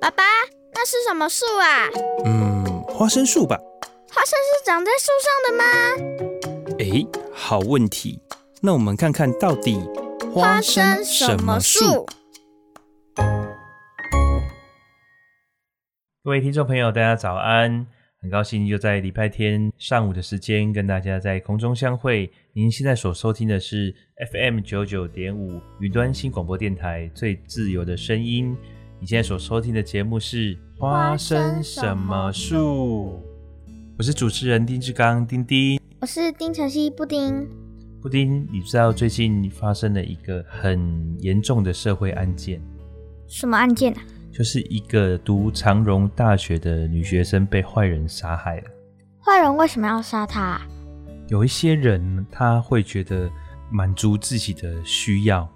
[0.00, 0.22] 爸爸，
[0.72, 1.86] 那是什么树啊？
[2.24, 3.60] 嗯，花生树吧。
[4.08, 5.64] 花生是长在树上的吗？
[6.78, 8.18] 哎，好问题。
[8.62, 9.78] 那我们看看到底
[10.32, 12.06] 花生什么树？
[16.24, 17.86] 各位听众朋友，大家早安！
[18.22, 22.30] 很高兴又在礼拜天上午的时间跟大家在空中相会。
[22.54, 23.94] 您现在所收听的是
[24.32, 28.56] FM 九九点五云端新广播电台最自由的声音。
[29.02, 33.18] 你现在所收听的节目是《花生什么树》，
[33.96, 35.80] 我是主持人丁志刚，丁丁。
[36.02, 37.48] 我是丁晨曦，布丁。
[38.02, 42.60] 布丁，你知道最近发生了一个很严重的社会案件？
[43.26, 44.02] 什么案件啊？
[44.30, 48.64] 就是一个读长荣大学的女学生被坏人杀害了。
[49.18, 50.60] 坏人为什么要杀她？
[51.28, 53.30] 有一些人他会觉得
[53.70, 55.48] 满足自己的需要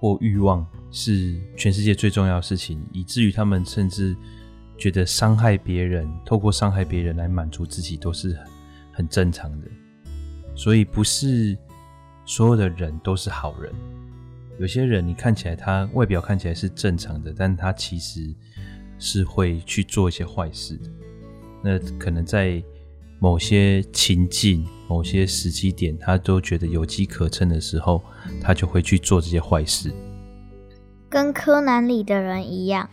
[0.00, 4.16] 或欲望是全世界最重要的事情，以至于他们甚至
[4.76, 8.38] 觉得伤害别人，透过伤害别人来满足自己都是
[8.92, 9.66] 很正常的。
[10.54, 11.56] 所以不是
[12.24, 13.72] 所有的人都是好人，
[14.58, 18.34] 有些人你看起来他外表看起来是正常的，但他其实
[18.98, 20.90] 是会去做一些坏事的。
[21.62, 22.62] 那可能在
[23.20, 28.02] 某些情境、某些时机点，他都觉得有机可乘的时候，
[28.40, 29.92] 他就会去做这些坏事。
[31.08, 32.88] 跟柯南里的人一样。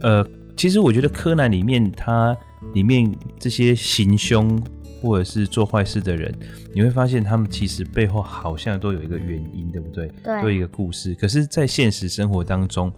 [0.00, 2.36] 呃，其实我觉得柯南里面，他
[2.74, 4.60] 里面这些行凶
[5.00, 6.32] 或者是做坏事的人，
[6.74, 10.10] 你会发现他们其实背后好像都有一个原因，对不对？
[10.22, 11.14] 对，都有一个故事。
[11.14, 12.92] 可是，在现实生活当中，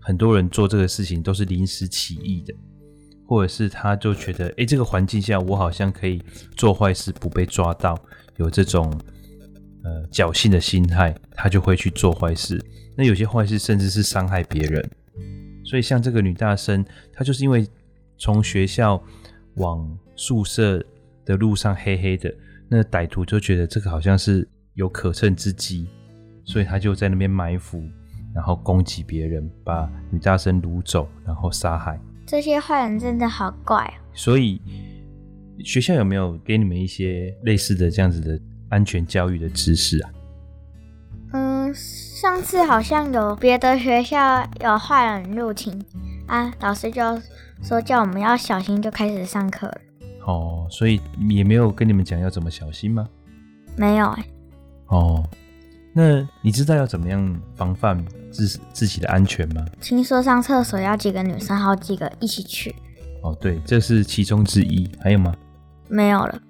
[0.00, 2.54] 很多人做这个事情都是临时起意的。
[3.26, 6.20] 或者是他就觉得，哎、欸，这个环境下我好像可以
[6.56, 7.96] 做坏事不被抓到，
[8.38, 8.92] 有这种
[9.82, 12.60] 呃侥幸的心态，他就会去做坏事。
[12.96, 14.90] 那有些坏事甚至是伤害别人。
[15.64, 17.66] 所以像这个女大生，她就是因为
[18.18, 19.02] 从学校
[19.56, 20.84] 往宿舍
[21.24, 22.32] 的路上黑黑的，
[22.68, 25.86] 那歹徒就觉得这个好像是有可乘之机，
[26.44, 27.82] 所以他就在那边埋伏，
[28.34, 32.00] 然后攻击别人，把女大生掳走，然后杀害。
[32.26, 34.00] 这些坏人真的好怪哦。
[34.12, 34.60] 所以
[35.64, 40.10] 学校有没有给你们一些类似的这样子的安全教育的知识啊？
[41.32, 45.84] 嗯，上次好像有别的学校有坏人入侵
[46.26, 47.02] 啊，老师就
[47.62, 49.78] 说叫我们要小心，就开始上课了。
[50.26, 53.06] 哦，所以也没有跟你们讲要怎么小心吗？
[53.76, 54.24] 没有哎。
[54.86, 55.22] 哦。
[55.92, 59.66] 那你知道要怎么样防范自自己的安全吗？
[59.80, 62.72] 听说上厕所要几个女生，好几个一起去。
[63.22, 64.88] 哦，对，这是其中之一。
[65.00, 65.34] 还有吗？
[65.88, 66.40] 没有了。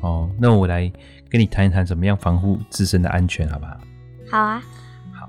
[0.00, 0.92] 哦，那我来
[1.28, 3.80] 跟你谈一谈怎么样防护自身的安全，好不好？
[4.30, 4.62] 好啊。
[5.12, 5.28] 好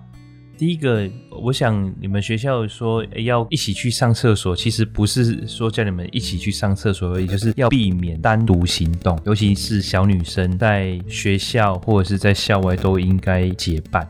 [0.58, 1.10] 第一个，
[1.42, 14.06] 我想你们学校说要一起去上厕所，其实不是说叫你们一起去上厕所而已，就是要避免单独行动，尤其是小女生在学校或者是在校外都应该结伴。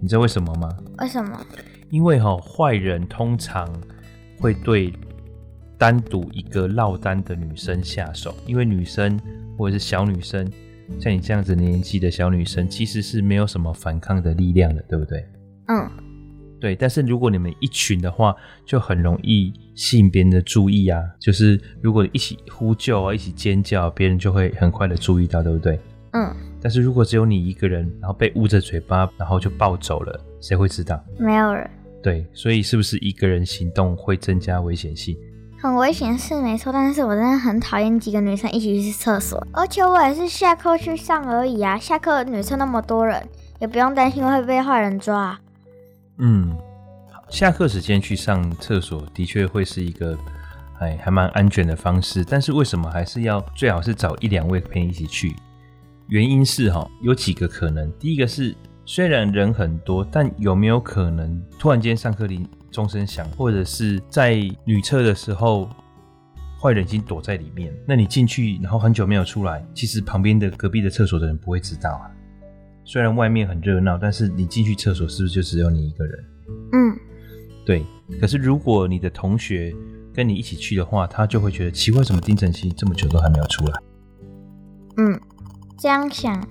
[0.00, 0.74] 你知道为什么吗？
[0.98, 1.38] 为什么？
[1.90, 3.70] 因为哈，坏人通常
[4.38, 4.90] 会对
[5.76, 9.20] 单独一个落单的女生下手，因为女生
[9.58, 10.50] 或者是小女生，
[10.98, 15.24] 像你这样子年纪的小女生，其实是没有什么反抗的力量的，对不对？
[15.68, 15.90] 嗯，
[16.60, 18.34] 对，但是如果你们一群的话，
[18.64, 21.02] 就很容易吸引别人的注意啊。
[21.18, 25.78] 就是如果一起呼救啊，一起尖叫，别人就会很快的注意到，对不对？
[26.12, 26.34] 嗯。
[26.60, 31.04] 但是如果只有你一个人，然后被捂着嘴巴，然后就暴走了，谁会知道？
[31.18, 31.68] 没有人。
[32.02, 35.14] 对，所以是不是一个人行动会增加危险性？
[35.64, 41.78] 很危险是没错，但是我真的很讨厌几个女生一起去厕所，而且我也是下课去上而已啊。
[41.78, 43.26] 下课女生那么多人，
[43.60, 45.40] 也不用担心会被坏人抓。
[46.18, 46.54] 嗯，
[47.30, 50.14] 下课时间去上厕所的确会是一个
[50.80, 55.34] 哎还蛮安全的方式，但是为什么还是要最好是找一两位陪你一起去？
[56.08, 58.54] 原因是哈有几个可能，第一个是
[58.84, 64.34] 虽然人很多，但有没有可能突然间上课铃钟声响，或者是在
[64.64, 65.70] 女厕的时候
[66.60, 72.10] 坏人已经躲在里面，那你进去然后很久没有出来，其实旁边的隔壁的厕所的人不会知道啊。
[72.84, 76.24] 虽然外面很热闹，但是你进去厕所是不是就只有你一个人？
[76.72, 76.98] 嗯，
[77.64, 77.84] 对。
[78.20, 79.72] 可是如果你的同学
[80.12, 83.72] 跟你一起去的话，他就会觉得奇怪，怎么丁晨曦这么久都还没有出来？
[84.96, 85.20] 嗯，
[85.78, 86.44] 这样想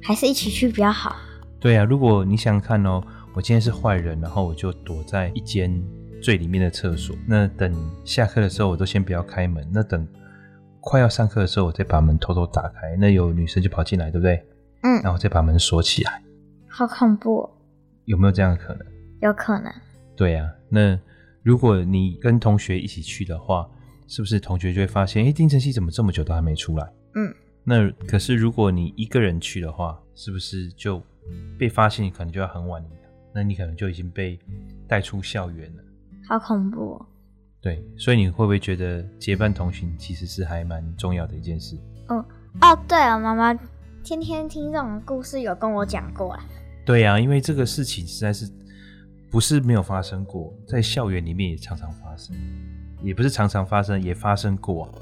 [0.00, 1.16] 还是一起去比较好。
[1.58, 3.02] 对啊，如果你想想看哦，
[3.34, 5.82] 我今天是坏人，然后我就躲在一间
[6.22, 10.06] 最里面的厕所，那等下课的时候我都先不要开门，那等
[10.80, 14.40] 快要上课的时候我再把门偷偷打开，那有女生就跑进来，对不对？
[14.82, 16.22] 嗯，然后再把门锁起来，
[16.68, 17.50] 好恐怖哦。
[18.04, 18.86] 有没有这样的可能？
[19.20, 19.72] 有可能。
[20.14, 20.96] 对呀，那
[21.42, 23.68] 如果你跟同学一起去的话，
[24.06, 26.86] 是不是同学就会发现，哎，丁晨曦怎么这么久都还没出来？
[27.16, 27.34] 嗯。
[27.64, 31.02] 那可是如果你一个人去的话，是不是就
[31.58, 32.04] 被发现？
[32.04, 32.88] 你可能就要很晚了，
[33.34, 34.38] 那你可能就已经被
[34.86, 35.82] 带出校园了。
[36.28, 37.06] 好恐怖哦。
[37.60, 41.76] 对，所以你会不会觉得结伴同行其实是还蛮重要的一件事？
[42.08, 42.18] 嗯，
[42.60, 43.58] 哦，对了，妈妈
[44.02, 46.44] 天天听这种故事有跟我讲过啊。
[46.84, 48.46] 对呀、啊，因为这个事情实在是
[49.30, 52.36] 不是没有发生过，在校园里面也常常发生，
[53.02, 54.92] 也不是常常发生，也发生过，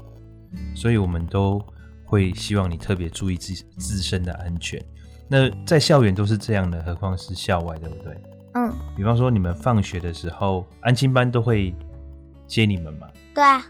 [0.73, 1.61] 所以我们都
[2.05, 4.81] 会希望你特别注意自自身的安全。
[5.27, 8.17] 那在校园都是这样的，何况是校外，对不对？
[8.53, 8.71] 嗯。
[8.95, 11.73] 比方说你们放学的时候，安亲班都会
[12.45, 13.07] 接你们嘛？
[13.33, 13.63] 对啊。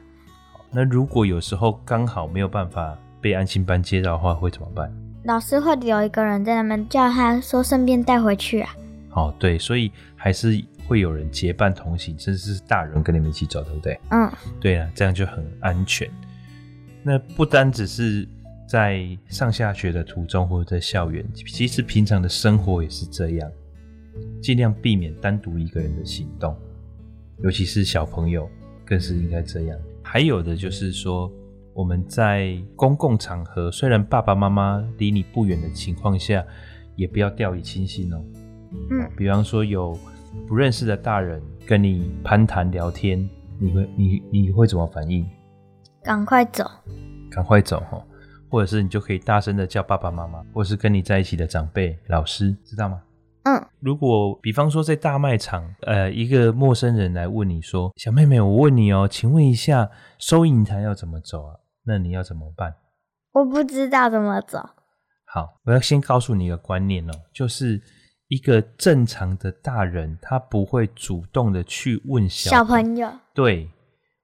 [0.71, 4.91] 那如果有时候刚好没有办法被安心班接到的话，会怎么办？
[5.23, 8.75] 老师会留一个人在那边，叫他说顺便带回去啊。
[9.11, 13.99] 哦，对，所以还是会有人结伴同行，甚至是大人跟你们一起走，对不对？
[14.09, 14.29] 嗯。
[14.59, 16.09] 对啊，这样就很安全。
[17.03, 18.27] 那不单只是
[18.73, 23.51] 在上下学的途中，或者在校园，其实平常的生活也是这样，
[24.41, 26.57] 尽量避免单独一个人的行动，
[27.43, 28.49] 尤其是小朋友。
[28.83, 29.77] 更是应该这样。
[30.01, 31.31] 还有的就是说，
[31.73, 36.43] 我们在公共场合，虽然爸爸妈妈离你不远的情况下，
[36.95, 38.17] 也不要掉以轻心哦。
[38.89, 39.97] 嗯，比方说有
[40.47, 43.29] 不认识的大人跟你攀谈聊天，
[43.59, 45.23] 你会你你会怎么反应？
[46.03, 46.69] 赶快走，
[47.29, 48.03] 赶快走哈！
[48.53, 53.01] 或者是你就可以大声的叫爸爸妈妈，或者是跟你在一起的长辈、老师，知道吗？
[53.45, 59.89] 嗯，如果比方说在大卖场，呃，一个陌生人来问你说：“小妹妹，我问你哦，请问一下，
[60.19, 62.75] 收银台要怎么走啊？”那你要怎么办？
[63.31, 64.59] 我不知道怎么走。
[65.25, 67.81] 好，我要先告诉你一个观念哦，就是
[68.27, 73.09] 一个正常的大人，他不会主动的去问小小朋友。
[73.33, 73.67] 对，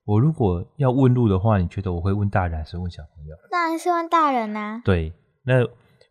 [0.10, 3.38] 我如果要问路的话，你觉得我会问大人还是问小朋友？
[3.52, 4.82] 当然是问大人啊。
[4.84, 5.14] 对，
[5.44, 5.64] 那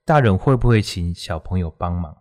[0.05, 2.17] 大人会不会请小朋友帮忙？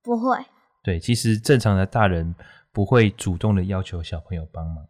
[0.00, 0.46] 不会，
[0.84, 2.36] 对，其实正常的大人
[2.70, 4.86] 不会主动的要求小朋友帮忙，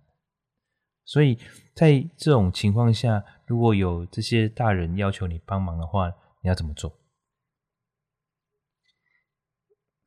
[1.06, 1.38] 所以
[1.74, 6.12] 在这种情况下，如果有这些大人要求你帮忙的话，
[6.42, 6.92] 你要怎么做？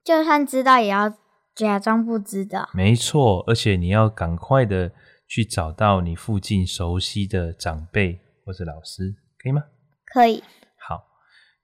[0.04, 1.18] 就算知道，也要
[1.56, 2.70] 假装不知道。
[2.76, 4.92] 没错，而且你要赶快的
[5.28, 9.64] 去找到你附近熟悉的长辈或者老师，可以吗？
[10.06, 10.44] 可以。
[10.78, 11.04] 好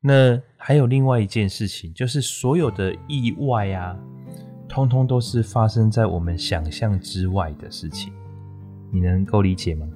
[0.01, 3.97] 那还有另外一件事情，就是所有的意外啊，
[4.67, 8.11] 通通都是发生在我们想象之外的事情。
[8.91, 9.87] 你能够理解吗？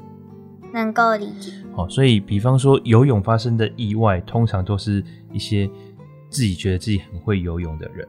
[0.74, 1.52] 能够理解。
[1.76, 5.70] 哦，所以比方说游泳发生的意外，通常都是一些
[6.30, 8.08] 自己觉得自己很会游泳的人。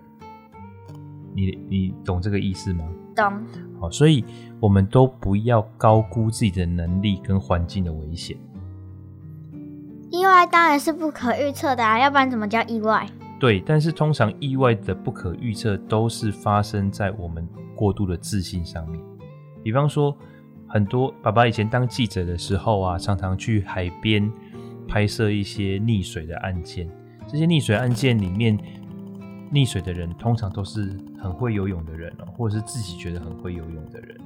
[1.34, 2.88] 你你懂这个意思吗？
[3.16, 3.32] 懂。
[3.80, 4.24] 好，所以
[4.60, 8.36] 我们都不要高估自己的能力跟环境的危险。
[10.10, 13.08] 意外当然是不可预测的啊，要不然怎么叫意外？
[13.40, 19.00] 对，但是通常意外的不可预测都是发生在我们过度的自信上面。
[19.62, 20.16] 比方说，
[20.68, 24.32] 很多爸爸以前当记者的时候啊，常常去海边
[24.88, 26.88] 拍摄一些溺水的案件。
[27.26, 28.56] 这些溺水案件里面，
[29.52, 30.96] 溺水的人通常都是
[31.26, 34.16] 很会游泳的人喔，或者是自己觉得很会游泳的人，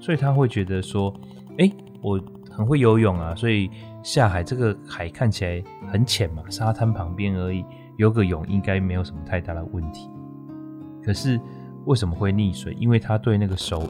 [0.00, 1.12] 所以他会觉得说
[1.58, 3.70] ：“欸，我很会游泳啊，所以。”
[4.04, 7.64] 下海，这个海看起来很浅嘛，沙滩旁边而已，
[7.96, 10.10] 游个泳应该没有什么太大的问题。
[11.02, 11.40] 可是
[11.86, 12.76] 为什么会溺水？
[12.78, 13.88] 因为他对那个手，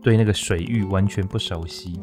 [0.00, 1.98] 对那个水域完全不熟悉，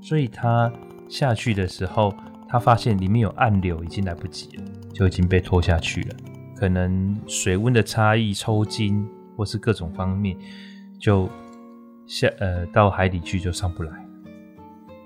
[0.00, 0.72] 所以他
[1.08, 2.14] 下去的时候，
[2.48, 4.62] 他发现里面有暗流，已经来不及了，
[4.94, 6.14] 就已经被拖下去了。
[6.54, 9.04] 可能水温的差异、抽筋，
[9.38, 10.36] 或是各种方面，
[10.98, 11.30] 就
[12.08, 14.04] 下呃到海里去就上不来。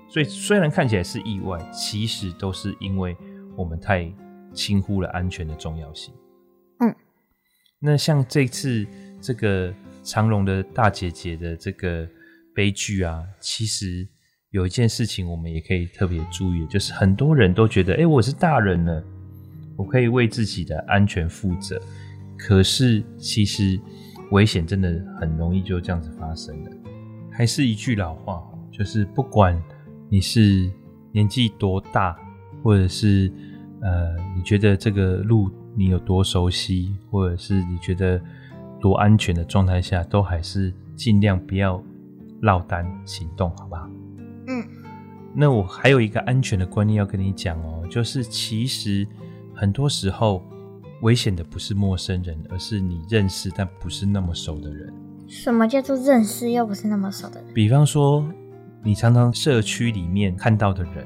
[0.09, 3.15] 所以虽然看起来是意外，其实都是因为
[3.55, 4.11] 我们太
[4.51, 6.11] 轻忽了安全的重要性。
[6.79, 6.95] 嗯，
[7.79, 8.87] 那像这次
[9.21, 9.71] 这个
[10.01, 12.09] 长荣的大姐姐的这个
[12.55, 14.07] 悲剧啊，其实
[14.49, 19.03] 有一件事情我们也可以特别注意，就是很多人都觉得，哎，我是大人了，
[19.77, 21.79] 我可以为自己的安全负责。
[22.37, 23.79] 可是其实
[24.33, 26.71] 危险真的很容易就这样子发生了。
[27.31, 29.61] 还是一句老话，就是不管。
[30.09, 30.71] 你是
[31.11, 32.15] 年纪多大，
[32.61, 33.31] 或者是
[33.81, 38.21] 呃，你觉得这个路你有多熟悉，或者是你觉得
[38.79, 41.83] 多安全的状态下，都还是尽量不要
[42.41, 43.89] 落单行动，好不好？
[44.47, 44.63] 嗯。
[45.33, 49.07] 那我还有一个安全的观念要跟你讲哦，就是其实
[49.55, 50.43] 很多时候
[51.03, 54.91] 危险的不是陌生人，而是你认识但不是那么熟的人。
[55.27, 57.53] 什么叫做认识又不是那么熟的人？
[57.53, 58.25] 比方说，
[58.81, 61.05] 你常常社区里面看到的人，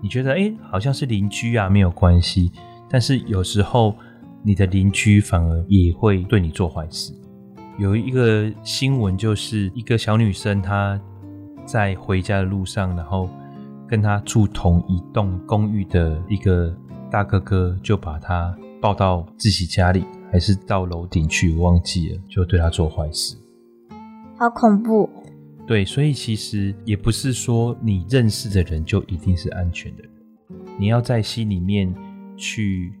[0.00, 2.52] 你觉得哎，好像是邻居啊，没有关系。
[2.88, 3.96] 但是有时候，
[4.44, 7.12] 你的邻居反而也会对你做坏事。
[7.78, 11.00] 有一个新闻，就是一个小女生，她
[11.66, 13.28] 在回家的路上，然后
[13.88, 16.72] 跟她住同一栋公寓的一个
[17.10, 23.36] 大哥哥，就把她抱到自己家里，还是到楼顶去，我忘记了，就对他做坏事。
[24.36, 25.08] 好恐怖。
[25.68, 30.10] 对，所以其实也不是说你认识的人就一定是安全的人，
[30.76, 31.94] 你要在心里面
[32.36, 32.92] 去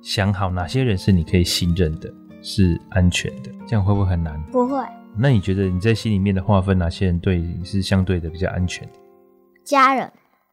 [0.00, 2.08] 想好哪些人是你可以信任的，
[2.40, 4.40] 是安全的，这样会不会很难？
[4.52, 4.78] 不会。
[5.16, 8.92] 那你觉得你在心里面的划分，哪些人对你是相对的比较安全的？
[9.64, 10.12] 家人、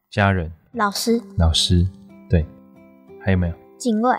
[0.09, 1.87] 家人、老师、老师，
[2.27, 2.43] 对，
[3.23, 3.53] 还有没有？
[3.83, 4.17] 警卫。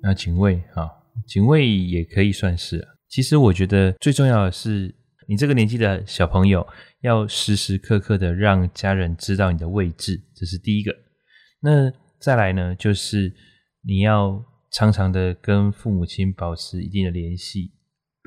[0.00, 0.88] 那警卫啊，
[1.26, 2.88] 警卫也可以算是啊。
[3.08, 4.94] 其实我觉得最重要的是，
[5.26, 6.64] 你这个年纪的小朋友
[7.00, 10.94] 要时时刻刻的让家人知道你的位置，这是第一个。
[11.60, 13.34] 那再来呢，就是
[13.84, 17.72] 你要常常的跟父母亲保持一定的联系，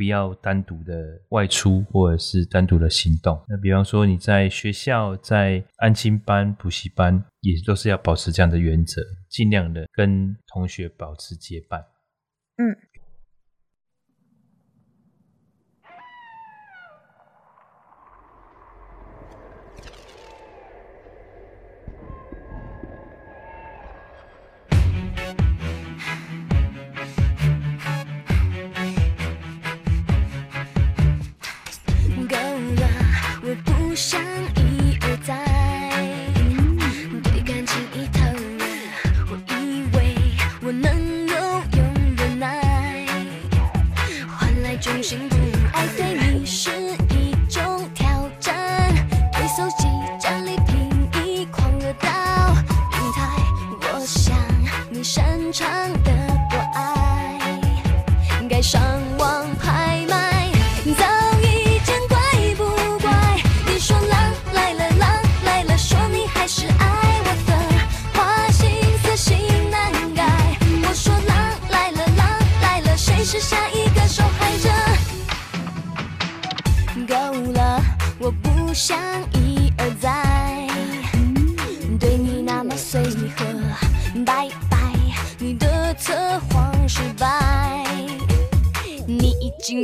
[0.04, 3.42] 不要单独的外出或者是单独的行动。
[3.48, 11.80] 那比方说你在学校、在安心班、补习班，也都是要保持这样的原则，尽量的跟同学保持结伴。
[12.58, 12.76] 嗯。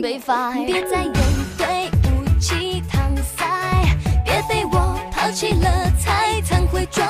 [0.01, 0.17] 别
[0.85, 1.13] 再用
[1.57, 3.45] 对不起搪塞，
[4.23, 7.05] 别被我抛弃了才惭愧装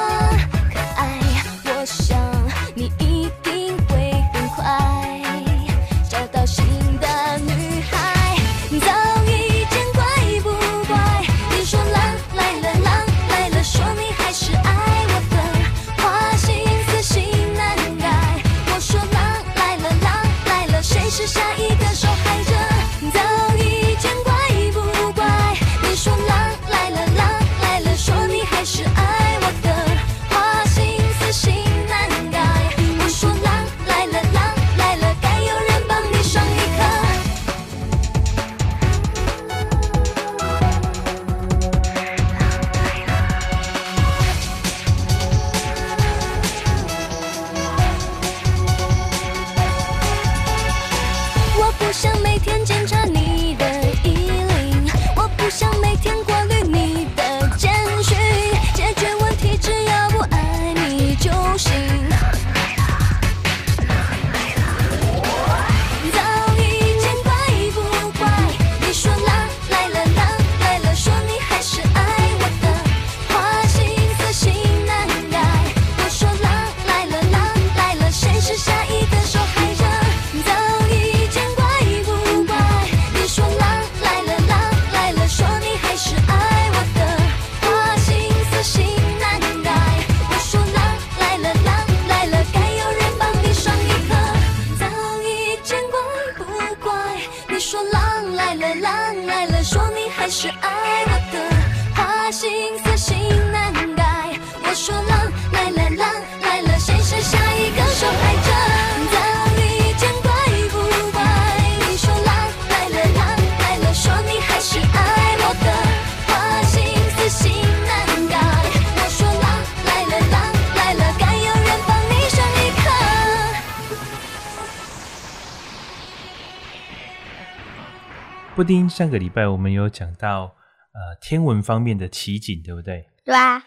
[128.59, 130.53] 布丁上个礼拜我们有讲到
[130.91, 133.07] 呃天文方面的奇景，对不对？
[133.23, 133.63] 对啊。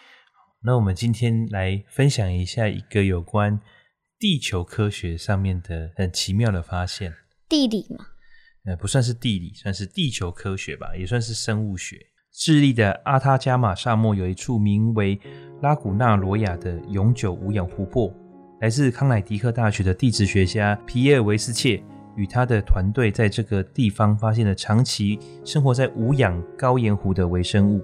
[0.63, 3.59] 那我们今天来分享一下一个有关
[4.19, 7.11] 地球科学上面的很奇妙的发现。
[7.49, 8.05] 地理嘛？
[8.67, 11.97] 呃，不算是地理，算是地球科学吧，也算是生物学。
[12.31, 15.19] 智利的阿他加马沙漠有一处名为
[15.63, 18.15] 拉古纳罗亚的永久无氧湖泊。
[18.61, 21.83] 来自康乃迪克大学的地质学家皮耶尔维斯切
[22.17, 27.83] 与他的团队在这个地方发现了长期生活在无氧高盐湖的微生物。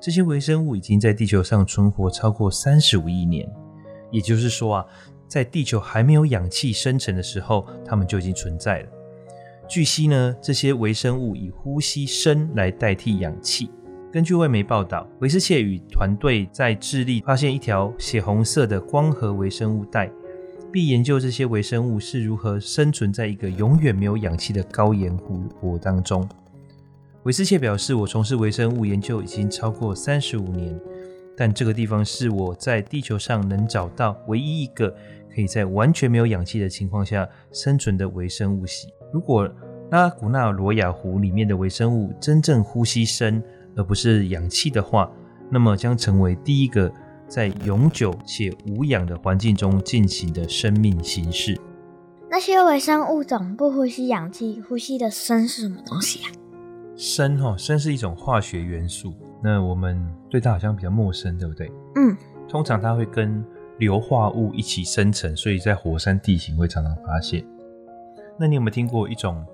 [0.00, 3.46] 这些微生物已经在地球上存活超过三十五亿年，
[4.10, 4.86] 也就是说啊，
[5.28, 8.88] 在地球还没有氧气生成的时候，它们就已经存在了。
[9.68, 13.70] 据悉呢，这些微生物以呼吸砷来代替氧气。
[14.10, 20.10] 根据外媒报道，维斯切与团队在智利发现一条血红色的光合微生物带，
[20.72, 26.28] 必研究这些微生物是如何生存在一个永远没有氧气的高盐湖泊当中。
[27.24, 30.78] 韦斯切表示：“我从事微生物研究已经超过三十五年，
[31.36, 34.88] 但这个地方是我在地球上能找到唯一一个
[35.34, 38.88] 可以在完全没有氧气的情况下生存的微生物系。
[39.12, 39.50] 如果
[39.90, 43.42] 拉古纳罗亚湖里面的微生物真正呼吸砷
[43.76, 45.10] 而不是氧气的话，
[45.50, 46.90] 那么将成为第一个
[47.30, 51.56] 在永久且无氧的环境中进行的生命形式。
[52.28, 56.30] 那些微生物种不呼吸氧气，呼吸的砷是什么东西啊？”
[56.98, 59.14] 砷哈，砷是一种化学元素。
[59.42, 61.70] 那我们对它好像比较陌生，对不对？
[61.94, 62.16] 嗯。
[62.48, 63.44] 通常它会跟
[63.78, 67.44] 硫化物一起生成，所以在火山地形会常常发现。
[68.36, 69.46] 那你有没有听过一种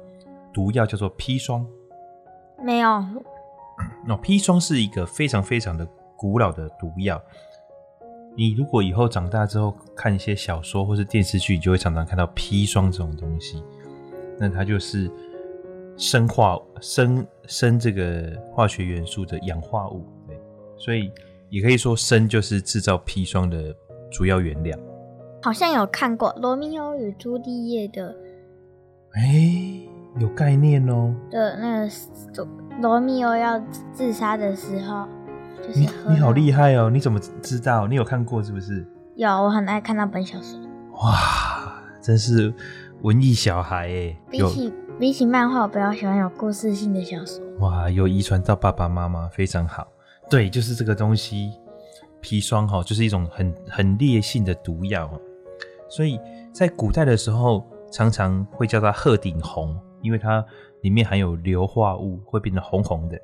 [0.52, 1.66] 毒药叫做砒霜？
[2.64, 3.04] 没有。
[4.06, 7.20] 那 砒霜是一个非常非常的古老的毒药。
[8.36, 13.64] 你如果以后长大之后看一些小说或是电视剧，你就会常常看到砒霜这种东西。
[14.38, 15.10] 那它就是。
[15.98, 20.38] 生化生生这个化学元素的氧化物，对，
[20.76, 21.10] 所以
[21.48, 23.74] 也可以说砷就是制造砒霜的
[24.12, 24.78] 主要原料。
[25.42, 28.14] 好像有看过《罗密欧与朱丽叶》的，
[29.12, 29.88] 哎、欸，
[30.20, 31.14] 有概念哦。
[31.30, 31.88] 的那
[32.34, 32.46] 个
[32.82, 33.58] 罗密欧要
[33.94, 35.08] 自杀的时候，
[35.62, 36.90] 就是你你好厉害哦！
[36.90, 37.86] 你怎么知道？
[37.86, 38.86] 你有看过是不是？
[39.14, 40.58] 有，我很爱看那本小说。
[41.02, 42.52] 哇，真是
[43.02, 44.16] 文艺小孩哎！
[44.30, 47.40] 比起比起漫画，我比较喜欢有故事性的小说。
[47.60, 49.86] 哇，有遗传到爸爸妈妈，非常好。
[50.28, 51.52] 对，就是这个东西，
[52.22, 55.10] 砒霜哈，就是一种很很烈性的毒药。
[55.88, 56.18] 所以
[56.52, 60.44] 在古代的时候，常常会叫它鹤顶红，因为它
[60.82, 63.18] 里面含有硫化物，会变得红红的。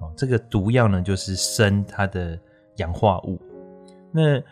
[0.00, 2.38] 哦，这个毒药呢，就是砷它的
[2.76, 3.40] 氧化物。
[4.12, 4.42] 那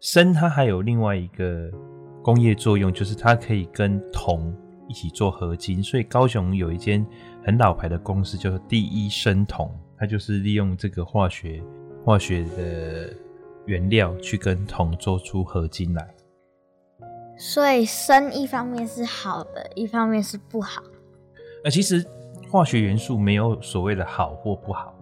[0.00, 1.70] 砷它还有另外一个
[2.22, 4.54] 工业作用，就是它可以跟铜。
[4.88, 7.06] 一起做合金，所以高雄有一间
[7.44, 11.62] 很老牌的公司，叫做第一砷铜，它就是利用这个化学
[12.04, 13.14] 化学的
[13.66, 16.12] 原料去跟铜做出合金来。
[17.38, 20.82] 所以砷一方面是好的，一方面是不好。
[21.62, 22.04] 呃，其实
[22.50, 24.94] 化学元素没有所谓的好或不好，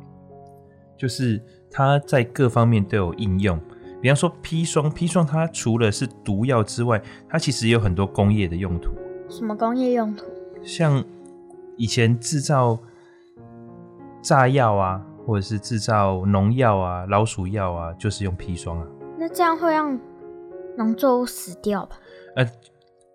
[0.97, 3.59] 就是它在各方面都有应用。
[4.01, 8.93] 比方说砒霜，砒霜它除了是毒药之外，它其实也有很多工业的用途。
[9.29, 10.27] 什么工业用途？
[10.63, 11.03] 像
[11.77, 12.79] 以前制造
[14.23, 18.87] 炸药啊，或者是制造农药啊、老鼠药啊，就是用砒霜啊。
[19.19, 19.99] 那这样会让
[20.77, 21.97] 农作物死掉吧？
[22.37, 22.47] 呃，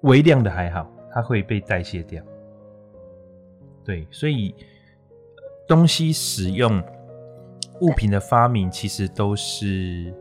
[0.02, 2.22] 微量的还好，它会被代谢掉。
[3.84, 4.54] 对，所以
[5.68, 6.82] 东西使用、
[7.82, 10.14] 物品的发明其实都是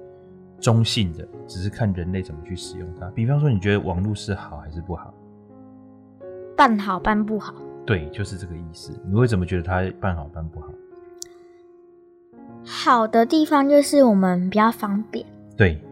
[0.61, 3.09] 中性的，只是看人类怎么去使用它。
[3.11, 5.13] 比方说，你觉得网络是好还是不好？
[6.57, 7.55] 半好半不好，
[7.87, 8.93] 对，就是这个意思。
[9.09, 10.69] 你会怎么觉得它半好半不好？
[12.65, 15.83] 好的地方就是我们比较方便，对，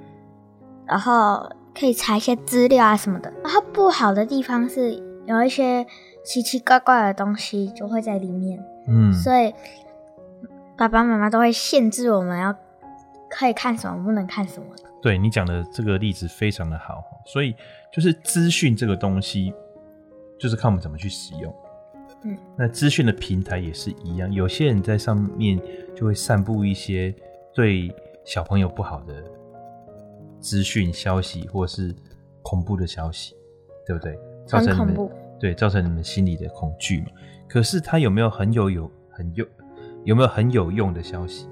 [0.86, 3.32] 然后可以查一些资料啊什么的。
[3.42, 4.94] 然后不好的地方是
[5.26, 5.84] 有一些
[6.30, 9.52] 奇奇怪怪的东西就会在里面，嗯，所以
[10.76, 12.54] 爸爸妈妈都会限制我们要
[13.28, 14.66] 可以看什么，不能看什么。
[15.02, 17.56] 对，你讲的这个例子非常的好，所以
[17.92, 19.52] 就是资讯这个东西。
[20.38, 21.54] 就是看我们怎么去使用，
[22.24, 25.60] 嗯，那资讯的平台也是一样，有些人在上面
[25.94, 27.14] 就会散布一些
[27.52, 29.22] 对小朋友不好的
[30.38, 31.94] 资讯消息，或是
[32.40, 33.34] 恐怖的消息，
[33.86, 34.18] 对不对？
[34.46, 37.06] 造成你们对，造成你们心里的恐惧嘛。
[37.48, 39.44] 可是它有没有很有有很有
[40.04, 41.48] 有没有很有用的消息？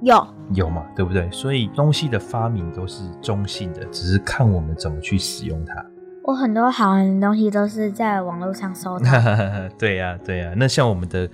[0.00, 1.30] 有有嘛，对不对？
[1.30, 5.86] 所以东西的发明都是中性的，只是看我们怎么去使用它。
[6.24, 9.70] 我很多好玩的东西都是在网络上搜的。
[9.78, 10.54] 对呀、啊，对呀、啊。
[10.56, 11.28] 那像我们的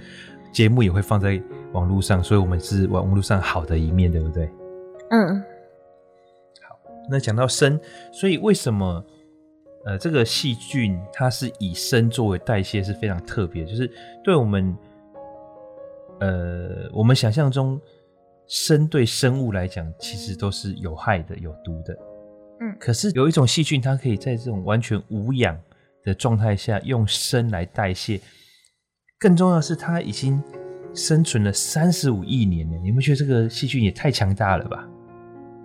[0.52, 1.40] 节目也会放在
[1.72, 4.50] 网络上，所以我们是网络上好的一面，对不对？
[5.10, 5.36] 嗯。
[6.66, 6.78] 好，
[7.10, 7.80] 那讲到生，
[8.12, 9.02] 所以为什么
[9.88, 13.90] 呃这个细菌它是以砷作为代谢是非常特别，就是
[14.22, 14.76] 对我们
[16.20, 17.80] 呃我们想象中
[18.46, 21.96] 生对生物来讲其实都是有害的、有毒的。
[22.60, 25.58] 嗯，可是有一种细菌，它可以在这种完全无氧
[26.02, 28.20] 的状态下用砷来代谢。
[29.18, 30.42] 更重要的是，它已经
[30.94, 32.76] 生存了三十五亿年了。
[32.78, 34.86] 你们觉得这个细菌也太强大了吧？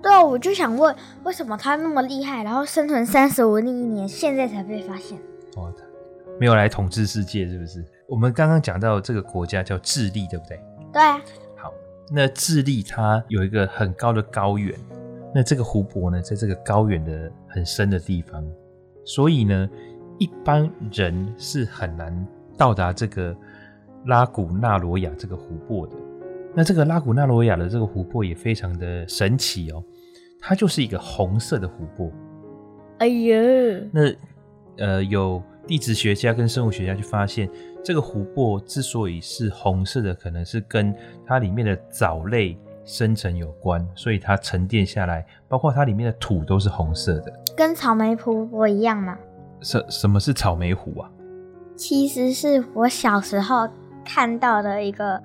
[0.04, 5.18] 对啊，我就想问，为什么他那么厉害，然后生存三十五亿年，现在才被发现？
[5.56, 5.74] 哦，
[6.38, 7.84] 没有来统治世界是不是？
[8.10, 10.60] 我们刚刚讲到这个国家叫智利，对不对？
[10.92, 11.22] 对啊。
[11.56, 11.74] 好，
[12.12, 14.78] 那智利它有一个很高的高原。
[15.34, 18.46] 那这个湖泊呢，在这个高原的很深的地方，
[19.06, 19.70] 所以呢，
[20.20, 23.36] 一般人是很难到达这个
[24.06, 25.96] 拉古纳罗亚这个湖泊的。
[26.54, 29.84] 那这个拉古纳罗亚的这个湖泊也非常的神奇哦，
[30.43, 32.12] 它就是一个红色的湖泊。
[32.99, 33.36] 哎呀，
[33.91, 34.01] 那
[34.77, 37.49] 呃，有地质学家跟生物学家就发现，
[37.84, 40.93] 这个湖泊之所以是红色的，可能是跟
[41.25, 42.58] 它里面的藻类。
[42.86, 49.17] 生成有关，所以它沉淀下来，包括它里面的土都是红色的，跟草莓湖泊一样吗？
[49.62, 51.10] 什什么是草莓湖啊？
[51.77, 53.69] 其实是我小时候
[54.03, 55.23] 看到的一个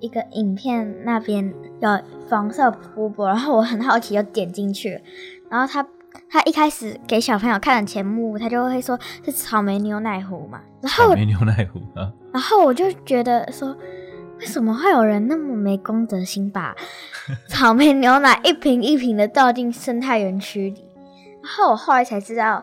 [0.00, 1.88] 一个影片，那边有
[2.28, 5.00] 黄色波波，然后我很好奇，就点进去，
[5.48, 5.86] 然后他
[6.28, 13.76] 他一开始给小朋友看的节目，他就会说是草莓牛奶壶嘛，然后草莓牛奶壶啊，然后我就觉得说。
[14.38, 16.76] 为什么会有人那么没公德心，把
[17.48, 20.84] 草莓牛奶一瓶一瓶的倒进生态园区里？
[21.42, 22.62] 然后我后来才知道，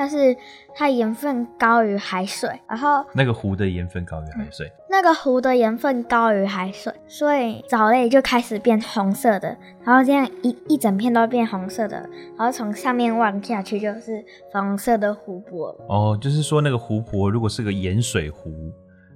[0.00, 0.34] 它是
[0.74, 11.98] 它盐分高于海水，然后那个湖的盐分高于海水，嗯，那个湖的盐分高于海水，所以藻类就开始变红色的，然后这样一一整片都变红色的，
[12.38, 15.76] 然后从上面望下去就是粉红色的湖泊。
[15.88, 18.72] 哦，就是说那个湖泊如果是个盐水湖。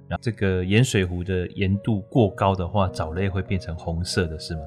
[0.07, 4.61] 然后这个盐水湖的盐度过高的话，藻类会变成红色的，是吗？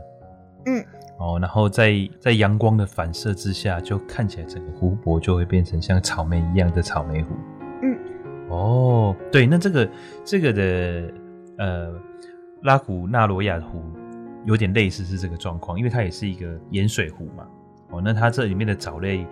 [0.67, 0.85] 嗯。
[1.19, 7.35] 哦，然后在在阳光的反射之下，就看起来整个湖泊就会变成像草莓一样的草莓湖。
[7.83, 7.99] 嗯。
[8.49, 9.91] 哦，对，那这个
[10.25, 11.13] 这个的
[11.59, 12.01] 呃
[12.63, 13.83] 拉古纳罗亚湖
[14.47, 17.47] 有点类似是这个状况，因为它也是一个盐水湖嘛。
[17.91, 19.27] 哦，那它这里面的藻类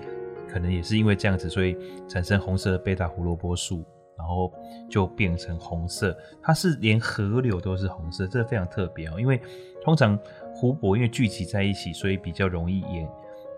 [0.48, 1.76] 可能也是因为这样子，所以
[2.08, 3.84] 产生红色的贝塔胡萝卜素。
[4.18, 4.50] 然后
[4.88, 9.20] 就变成红色，它是连河流都是红色，这个非常特别哦。
[9.20, 9.38] 因为
[9.84, 10.18] 通常
[10.56, 13.08] 湖泊因为聚集在一起，所以比较容易盐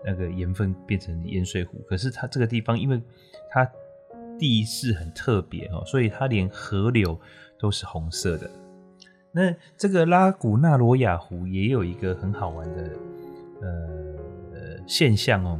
[0.05, 1.79] 那个盐分变成盐水湖。
[1.87, 3.01] 可是它这个地方，因为
[3.49, 3.69] 它
[4.37, 7.19] 地势很特别哦，所以它连河流
[7.57, 8.49] 都是红色的。
[9.31, 12.91] 那这个拉古纳罗亚湖也有一个很好玩的
[13.61, 15.59] 呃现象哦，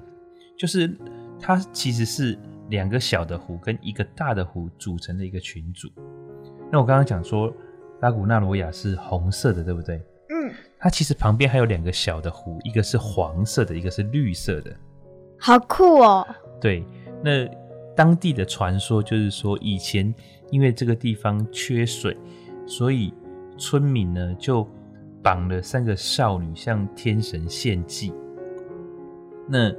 [0.58, 0.95] 就是
[1.39, 2.38] 它其实是。
[2.69, 5.89] 两个小的湖跟一个大的湖组成的一个群组。
[6.71, 7.52] 那我刚刚讲说，
[7.99, 9.99] 拉古纳罗亚是红色的，对不对？
[10.79, 10.81] 嗯。
[10.81, 14.73] 它其实旁边还有两个小的湖，一个是黄色的，一个是绿色的。
[15.37, 16.27] 好酷哦！
[16.59, 16.85] 对，
[17.23, 17.45] 那
[17.95, 20.13] 当地的传说就是说，以前
[20.51, 22.17] 因为这个地方缺水，
[22.65, 23.13] 所以
[23.57, 24.67] 村民呢就
[25.21, 28.13] 绑了三个少女向天神献祭。
[29.47, 29.73] 那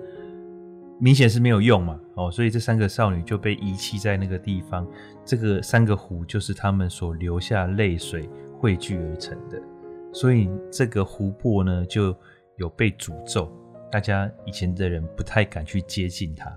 [0.99, 4.87] 明显是没有用嘛，哦，所以这三个少女就被遗弃在那个地方。
[5.25, 9.63] 这个三个湖就是他们所流下泪水汇聚而成的，
[10.13, 12.15] 所以这个湖泊呢就
[12.57, 13.51] 有被诅咒，
[13.91, 16.53] 大家以前的人不太敢去接近它。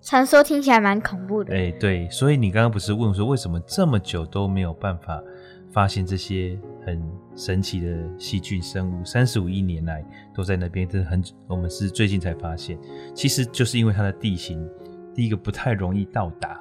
[0.00, 1.54] 传说听起来蛮恐怖的。
[1.54, 5.22] 哎，对，所以你刚刚不是问说为什么这么久都没有办法
[5.70, 7.00] 发现这些很
[7.36, 12.76] 神奇的细菌生物，三十五亿年来都在那边，这是很我们是最近才发现。
[13.14, 14.68] 其实就是因为它的地形，
[15.14, 16.60] 第一个不太容易到达，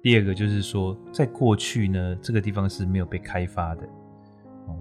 [0.00, 3.86] 第二个就是说在过去呢，这个地方是没有被开发的，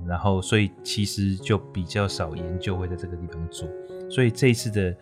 [0.05, 3.67] 然后所以其实就比较少研究会在这个地方做。
[4.09, 4.95] 所以这一次的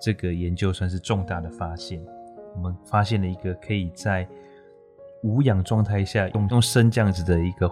[0.00, 2.04] 这个研究算是重大的发现，
[2.54, 4.28] 我们发现了一个可以在
[5.22, 7.70] 无氧状态下用用砷这样子的一个。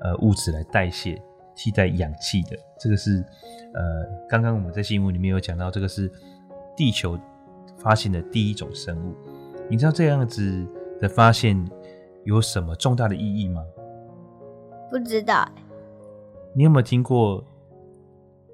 [0.00, 1.20] 呃，物质来代谢
[1.56, 3.20] 替代氧气的，这个是
[3.74, 6.08] 呃，刚刚我们在新闻里面有讲到，这个是
[6.76, 7.18] 地球
[7.78, 9.12] 发现的第一种生物。
[9.68, 10.64] 你知道这样子
[11.00, 11.68] 的发现
[12.24, 13.60] 有什么重大的意义吗？
[14.88, 15.50] 不知道。
[16.54, 17.44] 你有没有听过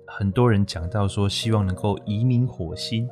[0.07, 3.09] 很多人讲到说，希望能够移民火星？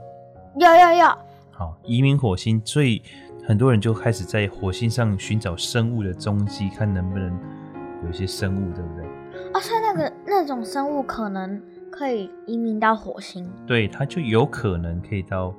[0.58, 1.06] 有有有。
[1.50, 3.02] 好，移民火星，所以
[3.46, 7.38] 很多人就开始在火星上寻找生物的踪迹，看能不能
[8.04, 9.06] 有一些生物，对不对？
[9.54, 15.54] 哦，所以那个那种生物可能可以移民到火星，对，它就有可能可以到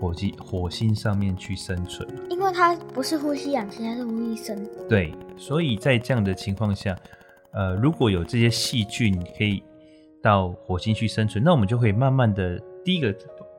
[0.00, 4.68] 火星火星上面去生存，因为它不是呼吸氧气，它是呼吸生。
[4.88, 6.96] 对，所以在这样的情况下，
[7.56, 9.62] 呃，如果有这些细菌可以
[10.22, 13.14] 到火星去生存，那我们就可以慢慢的，第一个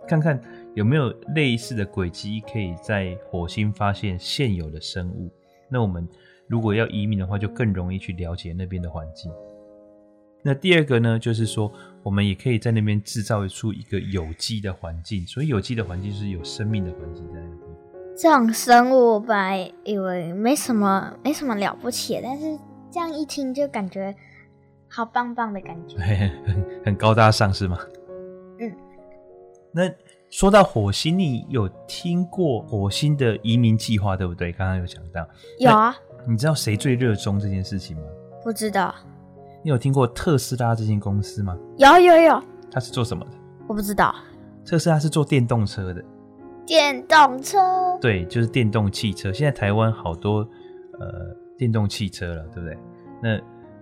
[0.07, 0.39] 看看
[0.75, 5.31] 有没有类似的轨迹，可以在火星发现现有的生物。
[5.67, 6.07] 那我们
[6.47, 9.31] 如果要移民的话，就更容易去了解那边的环境。
[10.43, 11.69] 那第二个呢，就是说
[12.03, 15.25] 我们也可以在那边制造出一个有机的环境。
[15.25, 17.71] 所以有机的环境是有生命的环境在那个地方。
[18.15, 22.57] 这种生物我本来以为没什么没什么了不起，但是
[22.97, 24.11] 这样一听就感觉
[24.89, 25.99] 好棒棒的感觉，
[26.47, 27.77] 很很高大上是吗？
[28.59, 28.73] 嗯。
[29.71, 29.83] 那
[30.31, 34.51] 说到火星，你有听过火星的移民计划对不对？
[34.51, 35.23] 刚刚有讲到。
[35.59, 35.95] 有啊。
[36.27, 38.03] 你知道谁最热衷这件事情吗？
[38.43, 38.95] 不知道。
[39.61, 41.55] 你有听过特斯拉这间公司吗？
[41.77, 42.43] 有有有。
[42.71, 43.31] 它是做什么的？
[43.67, 44.11] 我不知道。
[44.65, 46.03] 特斯拉是做电动车的。
[46.65, 47.59] 电动车。
[48.01, 49.31] 对，就是电动汽车。
[49.31, 50.39] 现在台湾好多
[50.99, 52.77] 呃电动汽车了，对不对？
[53.21, 53.41] 那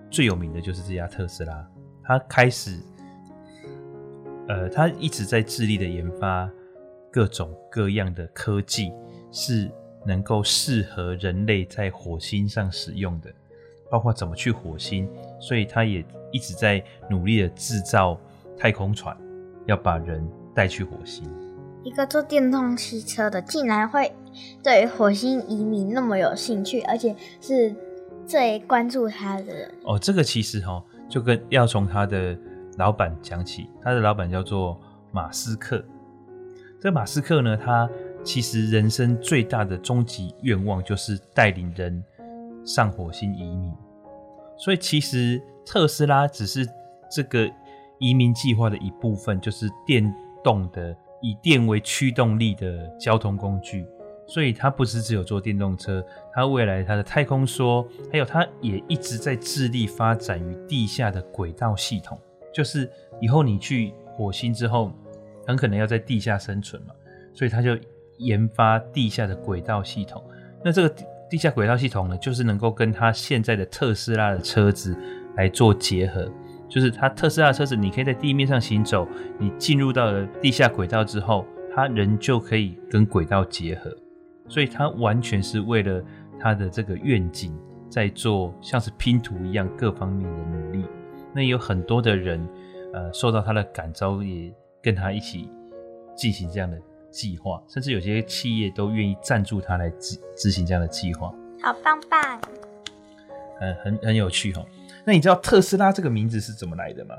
[0.10, 1.68] 最有名的就是这家特斯拉，
[2.04, 2.80] 它开始
[4.48, 6.50] 呃，它一直在致力的研发
[7.12, 8.92] 各种各样的科技，
[9.32, 9.70] 是
[10.06, 13.34] 能够适合人类在火星上使用的，
[13.90, 15.10] 包括怎么去火星。
[15.40, 18.20] 所以它也一直在努力的制造
[18.58, 19.18] 太空船，
[19.66, 21.30] 要把人带去火星。
[21.84, 24.12] 一个做电动汽车的，竟然会
[24.63, 27.76] 对火星移民那么有兴趣，而且是
[28.26, 29.71] 最关注他的人。
[29.84, 32.38] 哦，这个其实哈，就跟要从他的
[32.78, 33.69] 老板讲起。
[33.84, 34.80] 他的老板叫做
[35.12, 35.84] 马斯克。
[36.80, 37.89] 这马斯克呢，他
[38.24, 42.04] 其实人生最大的终极愿望就是带领人
[42.65, 43.74] 上火星移民。
[44.58, 46.67] 所以其实特斯拉只是
[47.12, 47.50] 这个
[48.00, 50.95] 移民计划的一部分，就是电动的。
[51.21, 53.84] 以电为驱动力的交通工具，
[54.28, 62.20] 所以它不是只有做电动车，它未来它的太空梭，还有它也一直在致力发展于地下的轨道系统。
[62.54, 62.90] 就是
[63.22, 64.92] 以后你去火星之后，
[65.46, 66.94] 很可能要在地下生存嘛，
[67.34, 67.78] 所以它就
[68.18, 70.24] 研发地下的轨道系统。
[70.64, 70.96] 那这个
[71.30, 74.98] 地下轨道系统呢，就是能够跟它现在的特斯拉的车子
[75.36, 76.32] 来做结合。
[76.68, 79.08] 就是它特斯拉的车子，你可以在地面上行走，
[79.38, 83.96] 你进入到了地下轨道之后，它人就可以跟轨道结合，
[84.47, 86.03] 所以他完全是为了
[86.39, 87.58] 他的这个愿景
[87.89, 90.86] 在做，像是拼图一样各方面的努力。
[91.34, 92.47] 那有很多的人，
[92.93, 95.49] 呃，受到他的感召，也跟他一起
[96.15, 96.79] 进行这样的
[97.12, 101.34] 计划，甚至有些企业都愿意赞助他来执执行这样的计划。
[101.62, 102.41] 好棒棒，
[103.60, 104.65] 嗯，很很有趣哈。
[105.05, 107.15] 那你知道特斯拉这个名字是怎么来的吗？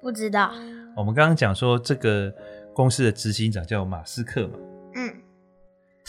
[0.00, 0.52] 不知道。
[0.96, 2.32] 我们刚刚讲说这个
[2.72, 4.54] 公司的执行长叫马斯克嘛。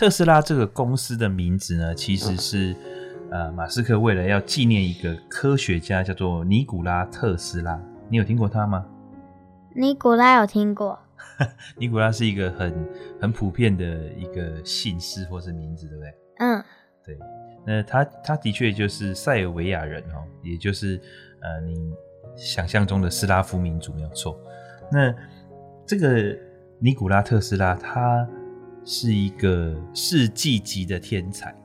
[0.01, 0.05] 嗯。
[0.05, 2.75] 特斯拉这个公司的名字呢，其实是
[3.29, 7.79] 呃马斯克为了要纪念一个科学家，叫做尼古拉特斯拉。
[8.09, 8.83] 你有听过他吗？
[9.75, 10.99] 尼古拉有听过。
[11.77, 12.89] 尼古拉是一个很
[13.21, 13.85] 很普遍的
[14.17, 16.13] 一个姓氏或是名字，对不对？
[16.39, 16.63] 嗯。
[17.05, 17.17] 对。
[17.63, 20.99] 那他他的确就是塞尔维亚人哦，也就是
[21.41, 21.93] 呃你
[22.35, 24.35] 想象中的斯拉夫民族没有错。
[24.91, 25.13] 那
[25.85, 26.35] 这个
[26.79, 28.27] 尼古拉特斯拉，他
[28.83, 31.55] 是一个世纪级的天才，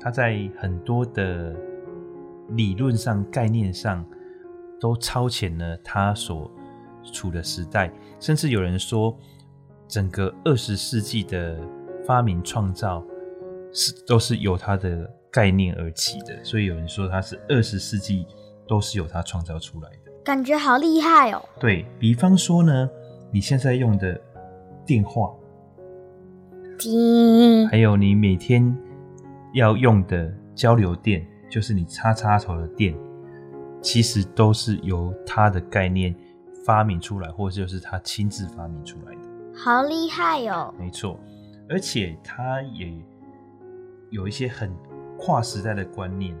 [0.00, 1.54] 他在很多的
[2.50, 4.04] 理论上、概念上
[4.80, 6.50] 都超前了他所
[7.12, 9.16] 处的时代，甚至有人说，
[9.86, 11.58] 整个二十世纪的
[12.06, 13.04] 发明创造。
[13.70, 18.26] 是都是由他的概念而起的，所以有人说他是二十世纪
[18.66, 21.48] 都是由他创造出来的，感觉好厉害哦。
[21.60, 22.88] 对，比方说呢，
[23.30, 24.18] 你现在用的
[24.86, 25.34] 电话，
[26.78, 28.76] 叮，还有你每天
[29.52, 32.94] 要用的交流电，就是你插插头的电，
[33.82, 36.14] 其实都是由他的概念
[36.64, 39.20] 发明出来，或者就是他亲自发明出来的。
[39.54, 40.72] 好厉害哦。
[40.78, 41.18] 没错，
[41.68, 42.92] 而且他也。
[44.10, 44.74] 有一些很
[45.18, 46.34] 跨时代的观念，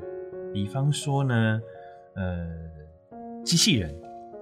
[0.54, 1.60] 比方说呢，
[2.14, 2.48] 呃，
[3.44, 3.94] 机器人，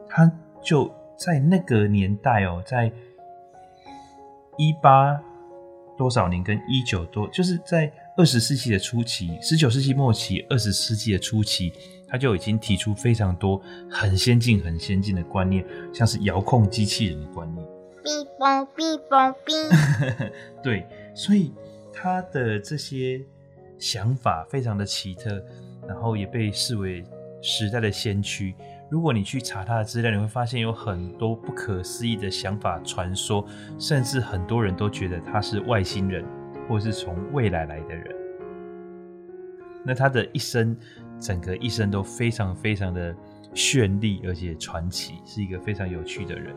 [0.08, 0.30] 他
[0.62, 2.86] 就在那个年代哦，在
[4.56, 5.20] 一八
[5.96, 11.72] 多少年跟一九多，就是在二十世纪的初期，十九世纪末期，二十世纪的初期，
[12.08, 17.66] 他就已经提出非常多很先进、很先进的观念，像是遥控机器人的观念。
[18.04, 20.30] 哔嘣哔嘣哔。
[20.62, 21.52] 对，所以
[21.92, 23.20] 他的这些
[23.78, 25.42] 想法非常的奇特，
[25.88, 27.04] 然后也被视为
[27.42, 28.54] 时代的先驱。
[28.88, 33.44] 如果你去查他的资料，你会发现有很多不可思议的想法、传说，
[33.78, 36.24] 甚至很多人都觉得他是外星人，
[36.68, 38.14] 或是从未来来的人。
[39.84, 40.76] 那他的一生，
[41.18, 43.12] 整个一生都非常非常的
[43.54, 46.54] 绚丽，而且传奇，是一个非常有趣的人。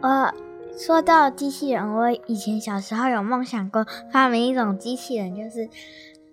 [0.00, 0.32] 呃，
[0.76, 5.68] 说到机器人，我以前小时候有梦想过发明一种机器人，就是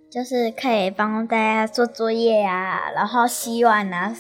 [0.10, 4.16] 就是可以帮大家做作业啊，然后洗碗啊。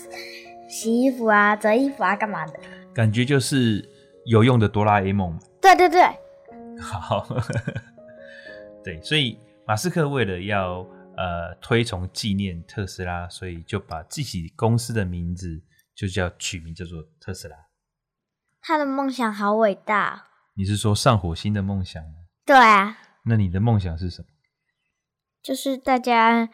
[0.69, 2.59] 洗衣服啊，折衣服啊，干嘛的？
[2.93, 3.83] 感觉就是
[4.25, 5.37] 有用的哆啦 A 梦。
[5.59, 6.01] 对对对，
[6.79, 7.27] 好，
[8.85, 10.85] 对，所以马斯克为了要
[11.17, 15.61] 呃推崇纪念特斯拉，所以就把自己公司的名字
[15.95, 17.55] 就叫取名叫做特斯拉。
[18.61, 20.27] 他的梦想好伟大。
[20.55, 22.13] 你是说上火星的梦想吗？
[22.45, 22.97] 对啊。
[23.25, 24.27] 那你的梦想是什么？
[25.41, 26.49] 就是大家。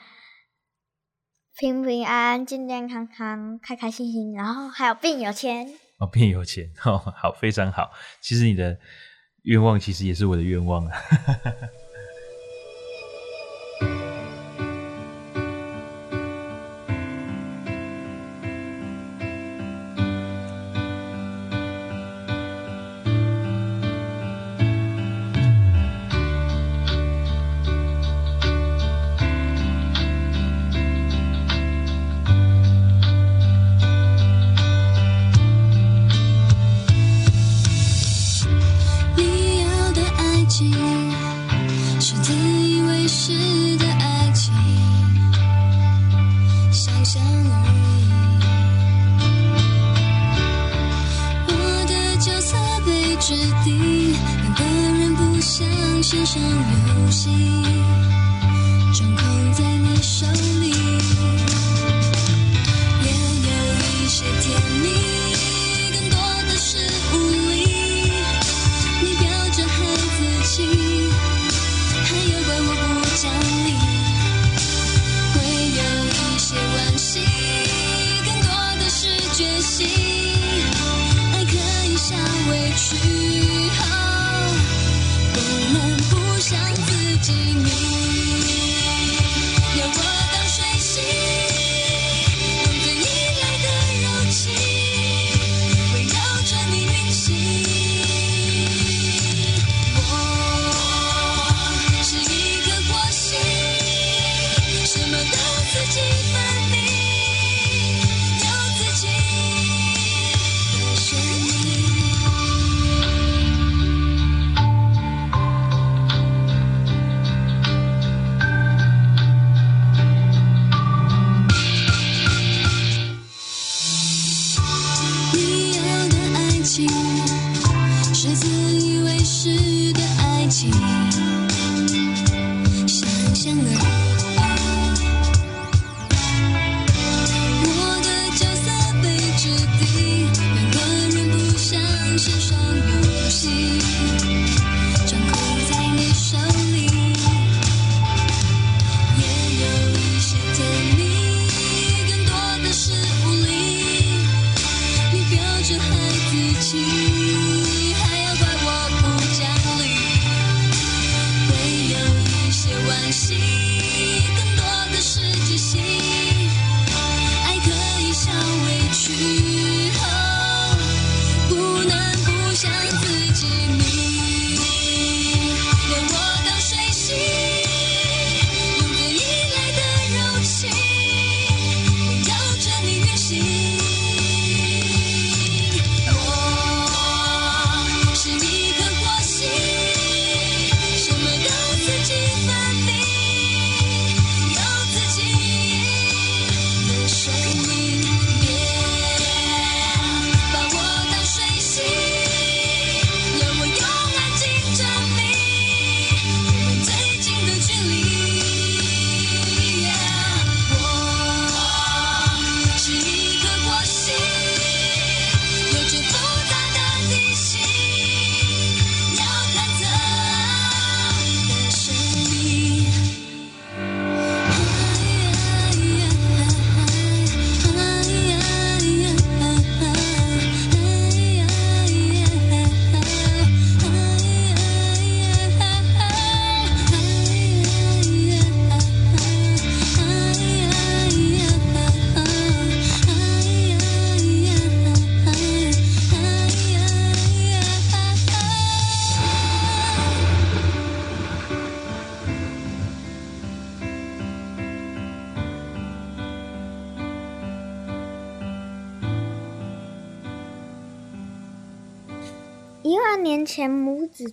[1.57, 5.65] 平平安安、健健康康、开开心心，然后还有变有钱
[5.97, 7.91] 哦，变有钱 哦，好，非常好。
[8.19, 8.77] 其实你的
[9.43, 11.01] 愿望，其实也是我的愿望啊。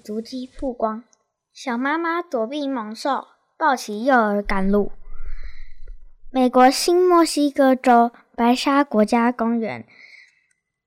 [0.02, 1.04] 足迹曝光，
[1.52, 4.92] 小妈妈躲避猛兽，抱起幼儿赶路。
[6.30, 9.86] 美国新墨西哥州白沙国家公园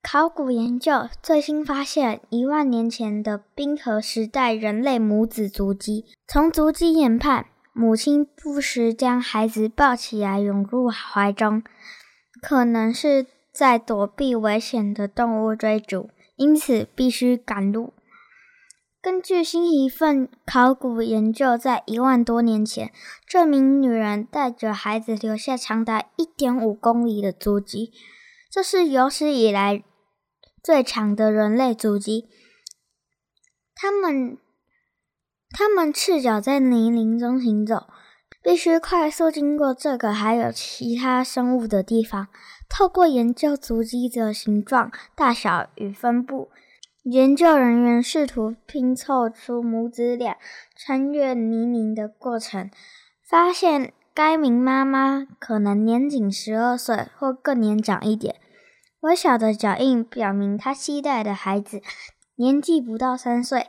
[0.01, 6.05] 考古研究最新发现，一万年前的冰河时代人类母子足迹。
[6.27, 11.63] 从足迹研判，母亲不时将孩子抱起来拥入怀中，
[12.41, 16.09] 可能是在躲避危险的动物追逐。
[16.37, 17.93] 因此必须赶路。
[19.05, 22.91] 根据新一份考古研究，在一万多年前，
[23.27, 27.91] 这名女人带着孩子留下长达一点五公里的足迹，
[28.51, 29.83] 这是有史以来
[30.63, 32.27] 最长的人类足迹。
[33.75, 34.39] 他们
[35.51, 37.85] 他们赤脚在泥泞中行走，
[38.41, 42.29] 必须快速经过这个还有其他生物的地方。
[42.67, 46.49] 透过研究足迹的形状、大小与分布，
[47.05, 50.37] 研究人员试图拼凑出母子俩
[50.75, 52.71] 穿越泥泞的过程，
[53.23, 58.37] 发现该名妈妈可能年仅十二岁或更年长一点。
[59.01, 61.79] 微小的脚印表明，她携带的孩子
[62.37, 63.67] 年纪不到三岁。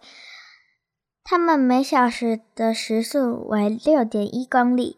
[1.22, 4.96] 他们每小时的时速为六点一公里。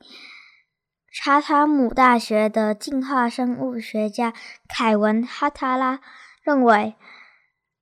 [1.12, 4.32] 查塔姆大学的进化生物学家
[4.68, 5.98] 凯文·哈塔拉
[6.44, 6.94] 认为，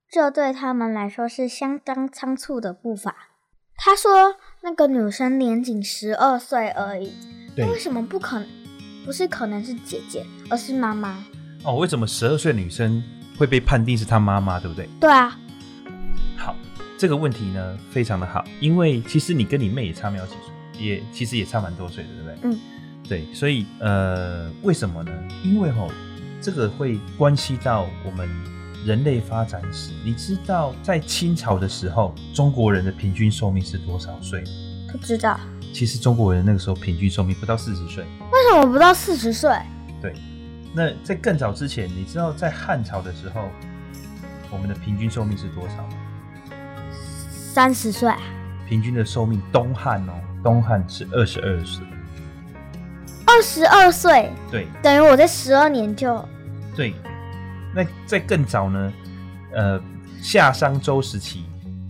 [0.09, 3.13] 这对他们来说是相当仓促的步伐。
[3.75, 7.11] 他说：“那个女生年仅十二岁而已，
[7.55, 8.47] 那为什么不可能？
[9.05, 11.23] 不是可能是姐姐，而是妈妈？
[11.63, 13.03] 哦，为什么十二岁女生
[13.37, 14.59] 会被判定是她妈妈？
[14.59, 14.87] 对不对？
[14.99, 15.37] 对啊。
[16.37, 16.55] 好，
[16.97, 22.49] 这个问题呢非常的好，因为其实你跟你妹也差没有几岁，也其实也差蛮多岁的，对不对？
[22.49, 22.59] 嗯。”
[23.07, 25.11] 对，所以呃，为什么呢？
[25.43, 25.89] 因为吼，
[26.41, 28.29] 这个会关系到我们
[28.87, 29.91] 人类发展史。
[30.05, 34.41] 你知道，在清朝的时候，中国人的平均寿命是多少岁？
[34.89, 35.37] 不知道。
[35.73, 38.05] 其实中国人那个时候平均寿命不到四十岁。
[38.31, 39.51] 为什么不到四十岁？
[40.01, 40.13] 对，
[40.73, 43.49] 那在更早之前，你知道在汉朝的时候，
[44.49, 45.93] 我们的平均寿命是多少吗？
[47.53, 48.09] 三十岁。
[48.69, 51.85] 平均的寿命，东汉哦，东汉是二十二岁。
[53.25, 56.25] 二十二岁，对，等于我在十二年就，
[56.73, 56.93] 对。
[57.77, 58.91] 那在更早呢？
[59.53, 59.79] 呃，
[60.19, 61.43] 夏商周时期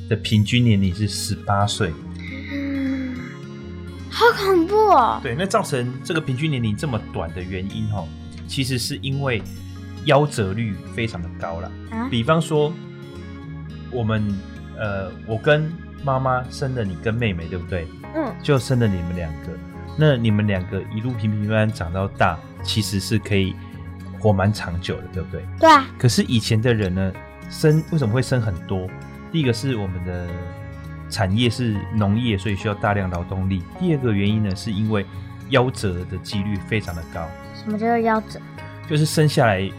[0.09, 1.93] 的平均年龄是十八岁，
[2.51, 3.15] 嗯，
[4.09, 5.19] 好恐怖哦。
[5.23, 8.05] 对，那造成这个平均年龄这么短的原因，哈，
[8.49, 9.41] 其实是因为
[10.05, 11.71] 夭折率非常的高了。
[11.89, 12.73] 啊，比方说，
[13.89, 14.27] 我们
[14.77, 15.71] 呃，我跟
[16.03, 17.87] 妈妈生了你跟妹妹，对不对？
[18.13, 19.57] 嗯，就生了你们两个。
[19.97, 23.55] 那你们两个一路平平安安长到大，其实是可以
[24.19, 25.45] 活蛮长久的，对不对？
[25.59, 25.85] 对啊。
[25.97, 27.13] 可是以前的人呢，
[27.49, 28.87] 生为什么会生很多？
[29.31, 30.27] 第一个是我们的
[31.09, 33.63] 产业是农业，所以需要大量劳动力。
[33.79, 35.05] 第二个原因呢，是因为
[35.51, 37.27] 夭折的几率非常的高。
[37.53, 38.39] 什么叫做夭折？
[38.89, 39.69] 就是生下来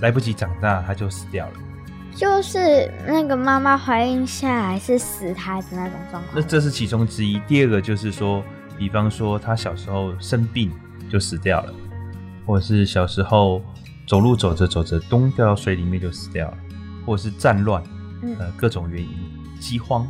[0.00, 1.52] 来不及长大，他就死掉了。
[2.14, 6.34] 就是那个妈妈怀孕下来是死胎的那种状况。
[6.34, 7.40] 那这是其中之一。
[7.46, 8.42] 第二个就是说。
[8.76, 10.68] 比方说，他小时候生病
[11.08, 11.72] 就死掉了，
[12.46, 13.62] 或者是小时候
[14.06, 16.58] 走路走着走着，咚掉到水里面就死掉了，
[17.06, 17.82] 或者是战乱，
[18.22, 19.08] 嗯、呃，各种原因，
[19.60, 20.06] 饥荒，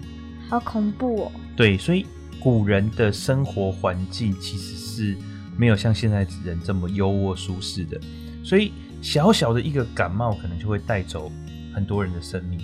[0.48, 1.32] 好恐怖哦。
[1.56, 2.06] 对，所以
[2.40, 5.16] 古人的生活环境其实是
[5.56, 8.00] 没有像现在人这么优渥舒适的，
[8.42, 11.30] 所以小小的一个感冒可能就会带走
[11.74, 12.58] 很多人的生命。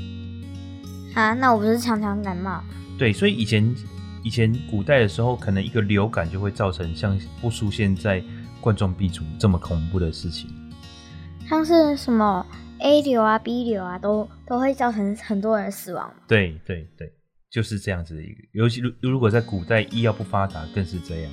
[1.14, 2.62] 啊，那我不是常常感冒？
[2.98, 3.74] 对，所以以前。
[4.22, 8.22] 以前古代的时候，可能一个流感就会造成像不输现在
[8.61, 10.48] 冠状病毒这么恐怖的事情，
[11.48, 12.46] 像是什么
[12.78, 16.12] A 流啊、B 流啊，都都会造成很多人死亡。
[16.28, 17.12] 对对对，
[17.50, 18.42] 就是这样子的一个。
[18.52, 21.32] 尤其如如果在古代医药不发达，更是这样。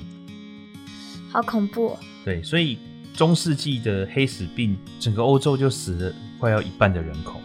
[1.30, 1.98] 好恐怖哦。
[2.24, 2.78] 对，所以
[3.14, 7.40] 中世纪的黑死病，整个欧洲就死了快要一半的人口。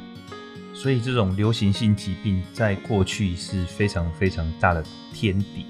[0.73, 5.65] 所以这种流行性疾病在过去是非常非常大的天敌，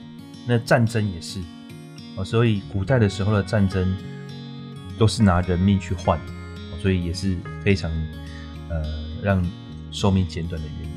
[0.48, 1.40] 那战争也是，
[2.26, 3.96] 所以古代的时候的战争
[4.98, 6.20] 都是拿人命去换，
[6.82, 7.90] 所以也是非常
[8.70, 8.84] 呃
[9.24, 9.42] 让
[9.90, 10.94] 寿命减短的原因。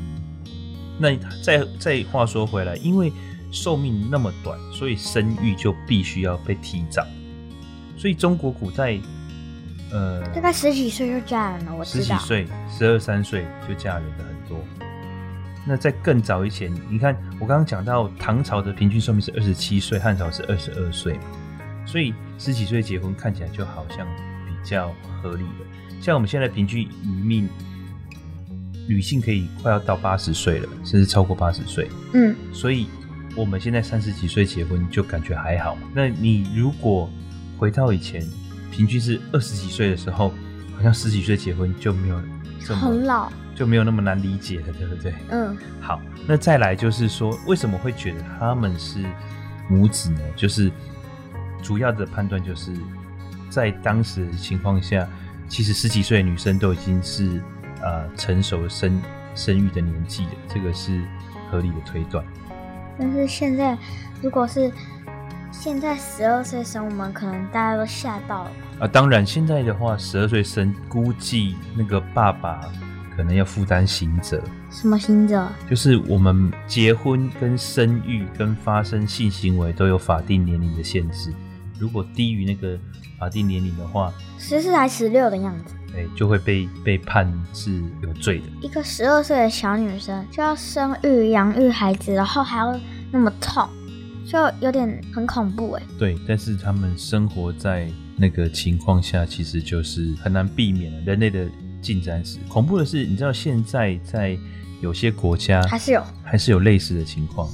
[0.99, 3.12] 那再再话说回来，因为
[3.53, 7.07] 寿命那么短，所以生育就必须要被提早，
[7.97, 8.99] 所以中国古代。
[9.93, 12.05] 呃，大概十几岁就嫁人了，我知道。
[12.05, 14.59] 十几岁，十二三岁就嫁人的很多。
[15.67, 21.19] 那在更早以前，你看我刚刚讲到唐朝的平均寿命是二十七岁，汉朝是二十二岁，
[21.85, 24.07] 所以十几岁结婚看起来就好像
[24.47, 25.67] 比较合理了。
[26.01, 27.49] 像我们现在平均余命
[28.89, 31.91] 女性可以快要到八十岁了，甚至超过八十岁。
[32.14, 32.87] 嗯，所以
[33.35, 35.77] 我们现在三十几岁结婚就感觉还好。
[35.93, 37.11] 那你如果
[37.59, 38.23] 回到以前，
[38.71, 40.29] 平均是二十几岁的时候，
[40.77, 42.23] 好像十几岁结婚就没有
[42.64, 45.15] 这么很老，就没有那么难理解了，对不对？
[45.31, 49.03] 嗯，好，那再来就是说，为什么会觉得他们是
[49.69, 50.21] 母子呢？
[50.37, 50.71] 就是
[51.63, 52.71] 主要的判断就是
[53.49, 55.09] 在当时的情况下，
[55.49, 57.43] 其实十几岁的女生都已经是
[57.83, 59.01] 呃成熟生
[59.35, 61.03] 生育的年纪了，这个是
[61.51, 62.23] 合理的推断。
[62.99, 63.77] 但是现在
[64.23, 64.71] 如果是
[65.51, 68.51] 现在十二岁生，我们可能大家都吓到了。
[68.81, 72.61] 啊，当然现在的话，十二岁生估计那个爸爸
[73.17, 74.43] 可能要负担刑责。
[74.71, 75.49] 什么刑责？
[75.71, 81.33] 就是我们结婚、跟生育、跟发生性行为都有法定年龄的限制。
[81.79, 82.79] 如果低于那个
[83.19, 87.71] 法定年龄的话，十四还十六的样子，对，就会被被判是
[88.03, 88.45] 有罪的。
[88.62, 92.79] 一个十二岁的小女生就要生育、养育孩子，然后还要
[93.12, 93.69] 那么痛，
[94.27, 95.83] 就有点很恐怖哎。
[95.99, 101.47] 对，但是他们生活在那个情况下，其实就是很难避免的人类的
[101.87, 102.41] 进展史。
[102.49, 104.37] 恐怖的是，你知道现在在
[104.80, 107.49] 有些国家还是有还是有类似的情况，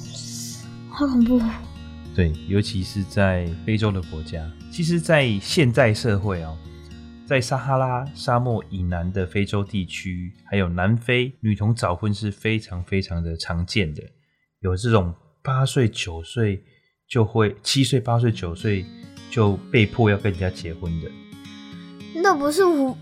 [0.89, 1.39] 好恐怖。
[2.15, 4.51] 对，尤其是在非洲的国家。
[4.71, 6.57] 其实，在现代社会哦，
[7.27, 14.03] 在撒哈拉沙漠以南的非洲地区，还有南非，女童早婚是非常非常的常见的。
[14.61, 16.65] 有这种八岁、九岁
[17.07, 18.87] 就会，七岁、八岁、九岁
[19.31, 21.11] 就被迫要跟人家结婚的。
[22.15, 22.97] 那不是我，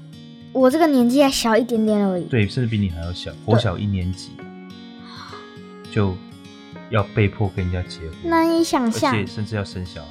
[0.53, 2.24] 我这个年纪还小一点点而已。
[2.24, 4.30] 对，甚至比你还要小，我小一年级
[5.90, 6.16] 就。
[6.90, 10.11] 要被迫跟人家结婚，难以想象，而且甚至要生小孩，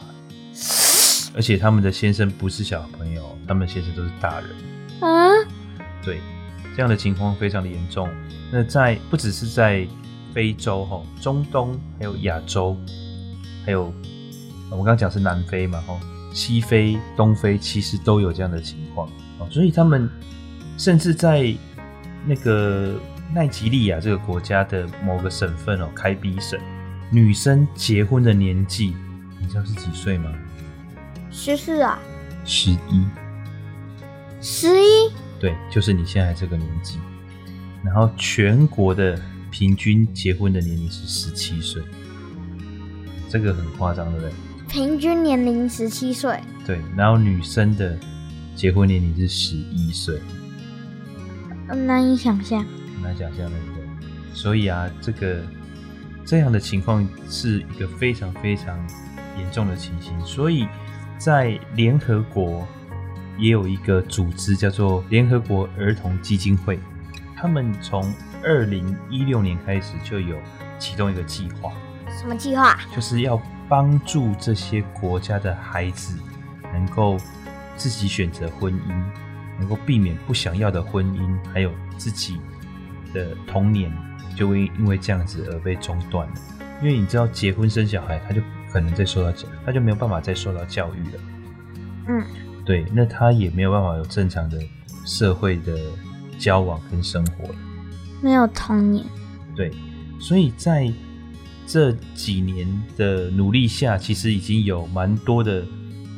[1.36, 4.50] 而且他们的先生不是小朋友，他们先生都是大人。
[5.02, 5.30] 啊，
[6.02, 6.22] 对，
[6.78, 8.08] 这样的情况非常的严重。
[8.50, 9.86] 那在不只是在
[10.34, 12.78] 非洲哈，中东还有亚洲，
[13.66, 13.94] 还有
[14.70, 16.00] 我刚刚讲是南非嘛哈，
[16.34, 19.10] 西非、东非其实都有这样的情况。
[19.50, 20.10] 所以他们
[20.78, 21.54] 甚至在
[22.26, 23.00] 那个。
[23.32, 26.60] 奈及利亚这个国家的某个省份哦，开比省，
[27.12, 28.96] 女生结婚的年纪，
[29.40, 30.34] 你知道是几岁吗？
[31.30, 32.00] 十四啊，
[32.44, 33.06] 十一，
[34.42, 36.98] 十一，对，就是你现在这个年纪。
[37.84, 39.22] 然后全国的
[39.52, 41.84] 平均结婚的年龄是十七岁，
[43.30, 44.34] 这个很夸张，对不对？
[44.68, 46.82] 平均年龄十七岁，对。
[46.98, 47.96] 然后女生的
[48.60, 50.20] 结婚年龄是十一岁，
[51.66, 52.66] 难以想象。
[53.02, 55.42] 难想象的一个，所以啊，这个
[56.26, 58.78] 这样的情况是一个非常非常
[59.38, 60.14] 严重的情形。
[60.26, 60.68] 所以
[61.18, 62.68] 在联合国
[63.38, 66.78] 也有一个组织叫做联合国儿童基金会，
[67.38, 70.36] 他们从二零一六年开始就有
[70.78, 71.72] 启动一个计划。
[72.10, 72.78] 什么计划？
[72.94, 76.20] 就是要帮助这些国家的孩子
[76.74, 77.18] 能够
[77.80, 79.04] 自己选择婚姻，
[79.58, 82.38] 能够避免不想要的婚姻，还有自己。
[83.12, 83.92] 的童年
[84.36, 86.34] 就会因为这样子而被中断了，
[86.80, 91.20] 因为你知道结婚生小孩，他就不可能再受到教，他就没有办法再受到教育了。
[92.08, 92.24] 嗯，
[92.64, 94.60] 对，那他也没有办法有正常的
[95.08, 95.76] 社会的
[96.38, 97.56] 交往跟生活了，
[98.22, 99.04] 没有童年。
[99.56, 99.72] 对，
[100.20, 100.94] 所以在
[101.66, 105.66] 这几年的努力下，其实已经有蛮多的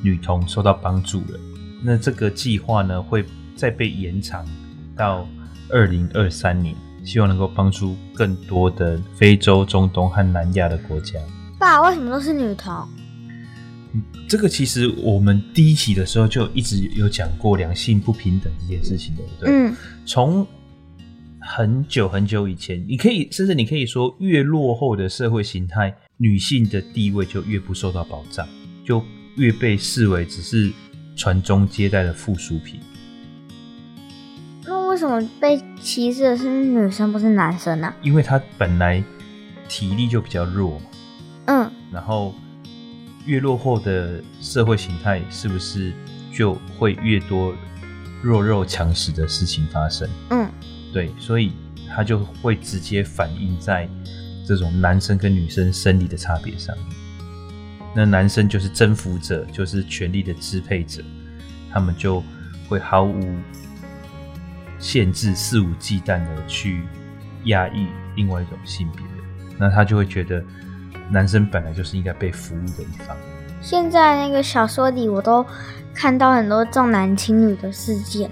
[0.04, 1.40] 女童受到帮助了。
[1.84, 3.26] 那这个计划呢，会
[3.56, 4.46] 再被延长
[4.96, 5.28] 到。
[5.74, 6.76] 二零二三年，
[7.06, 11.18] 希望能够帮助更多的非洲、中东和南亚的国家。
[11.58, 12.86] 爸，为什么都是女童？
[14.28, 19.50] 这个其实我们第一期的时候就一直有讲过两性不平等这件事情，对不对？
[19.50, 19.74] 嗯。
[20.06, 20.46] 从
[21.40, 28.46] 很久很久以前，你可以甚至你可以说，越落后的社会形态，女性的地位就越不受到保障，
[28.84, 29.02] 就
[29.38, 30.70] 越被视为只是
[31.22, 32.80] 传宗接代的附属品。
[34.66, 37.94] 那为什么被歧视的是女生，不是男生呢？
[38.02, 39.04] 因为他本来
[39.70, 40.86] 体力就比较弱嘛。
[41.46, 41.72] 嗯。
[41.92, 42.34] 然后
[43.28, 45.94] 越落后的社会形态，是不是
[46.34, 47.54] 就会越多
[48.24, 50.10] 弱肉强食的事情发生？
[50.32, 50.50] 嗯。
[50.92, 51.52] 对，所以
[51.88, 53.88] 他就会直接反映在
[54.44, 56.88] 这种男生跟女生生理的差别上面。
[57.96, 61.02] 那男生就是征服者，就是权力的支配者，
[61.72, 62.24] 他们就
[62.68, 63.36] 会毫无。
[64.80, 66.82] 限制肆无忌惮的去
[67.44, 67.86] 压抑
[68.16, 69.06] 另外一种性别，
[69.60, 70.44] 那他就会觉得
[71.08, 73.16] 男生本来就是应该被服务的一方。
[73.62, 75.46] 现在那个小说里，我都
[75.94, 78.28] 看到很多重男轻女的事件。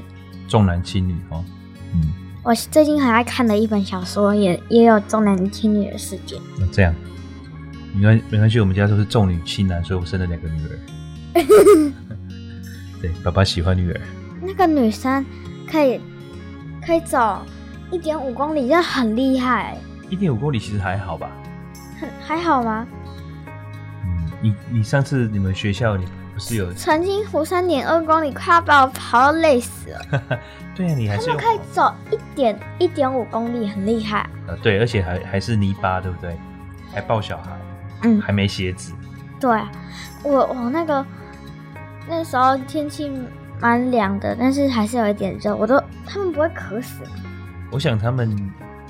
[0.47, 1.45] 重男轻女哦，
[1.93, 2.01] 嗯，
[2.41, 6.41] 我最近很爱看的一本小说，也也有重男轻女的事件。
[6.59, 6.91] 那这样，
[7.93, 10.79] 没关没关系，我们家都是重女轻男，所以我生了两个女儿。
[13.01, 14.01] 对，爸爸喜欢女儿。
[14.41, 15.25] 那个女生
[15.69, 15.99] 可以
[16.85, 17.43] 可以走
[17.91, 19.77] 一点五公里，真的很厉害。
[20.09, 21.29] 一点五公里其实还好吧？
[21.99, 22.87] 很还好吗？
[24.05, 30.39] 嗯，你你上次你们学校你不是有曾经湖三点二公里，快要把我跑到累死了。
[30.75, 34.29] 对啊，你还是他们可以走一点一点五公里，很厉害。
[34.47, 36.37] 呃，对，而且还还是泥巴，对不对？
[36.91, 37.51] 还抱小孩，
[38.03, 38.93] 嗯，还没鞋子。
[39.39, 39.71] 对啊，
[40.23, 41.05] 我我那个
[42.07, 43.11] 那时候天气
[43.59, 45.55] 蛮凉的，但是还是有一点热。
[45.55, 47.03] 我都他们不会渴死。
[47.71, 48.35] 我想他们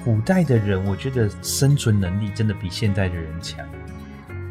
[0.03, 3.59] 古代的人，我觉得生存能力真的比现代的人强。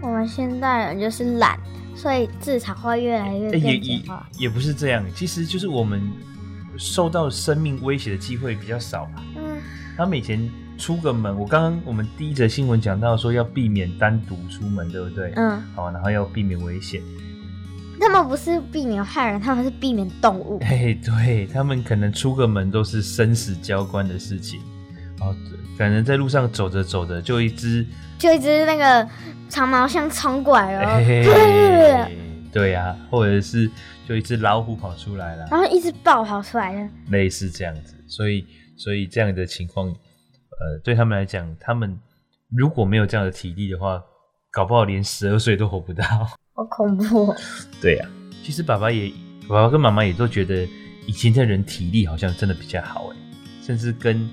[0.00, 1.58] 我们现代人就是懒，
[1.94, 3.50] 所以至少会越来越。
[3.58, 4.02] 也也
[4.38, 6.00] 也不是这样，其实就是我们
[6.76, 9.10] 受到生命威胁的机会比较少。
[9.36, 9.58] 嗯，
[9.96, 10.48] 他们以前
[10.78, 15.32] 出个门，我刚刚我们第一则新闻讲到说要避免单独出门，对不对？
[15.34, 17.02] 嗯，好，然后要避免危险。
[18.00, 20.60] 他们不是避免害人，他们是避免动物。
[20.64, 24.60] 哎，对，他们可能出个门都是生死交关的事情。
[25.20, 25.34] 哦，
[25.76, 27.84] 可能在路上走着走着，就一只
[28.16, 29.06] 就一只那个
[29.48, 32.06] 长毛象冲过来了。
[32.52, 33.68] 对呀、啊，或者是
[34.08, 37.94] 就一只老虎跑出来了，然后一只豹跑出来了，类似这样子。
[38.06, 39.92] 所以，所以这样的情况，
[40.60, 41.98] 呃，对他们来讲，他们
[42.50, 44.02] 如果没有这样的体力的话，
[44.50, 46.04] 搞不好连十二岁都活不到。
[46.54, 47.34] 好恐怖！
[47.80, 48.10] 对呀、啊，
[48.42, 49.12] 其实爸爸也，
[49.48, 50.68] 爸爸跟妈妈也都觉得
[51.06, 53.16] 以前的人体力好像真的比较好哎，
[53.62, 54.28] 甚至跟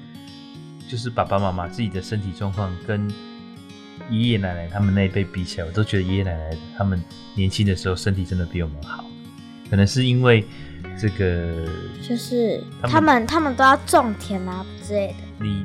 [0.89, 3.07] 就是爸爸妈妈自己的身体状况跟
[4.09, 6.99] 爷爷奶奶他们那一辈比起来，我都觉得爷爷奶奶他们
[7.35, 9.05] 年轻的时候身体真的比我们好，
[9.69, 10.43] 可能是因为
[10.99, 11.67] 这个，
[12.01, 15.45] 就是他们他们，他们都要种田啊之类的。
[15.45, 15.63] 你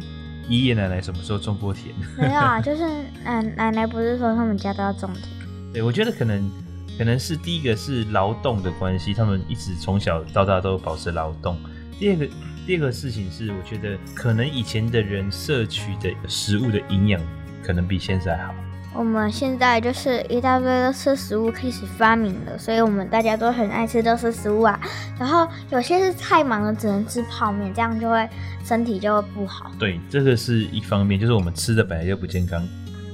[0.50, 1.94] 爷爷奶奶什么时候种过田？
[2.18, 2.82] 没有啊，就是
[3.24, 5.24] 奶奶奶不是说他们家都要种田。
[5.72, 6.50] 对，我觉得可能
[6.98, 11.56] 可能是第一个是劳动的关系，他们一直从小到大都保持劳动。
[11.98, 12.28] 第二个
[12.66, 17.20] 第二个事情是，我觉得可能以前的人摄取的食物的营养
[17.62, 18.52] 可能比现在好。
[18.92, 24.78] 我们现在就是一大堆的吃食物开始发明了，所以我们大家都很爱吃都是食物啊。
[25.18, 28.28] 然后有些是太忙了，只能吃泡面，这样就会
[28.64, 29.70] 身体就会不好。
[29.78, 32.66] 对，这个是一方面，就是我们吃的本来就不健康。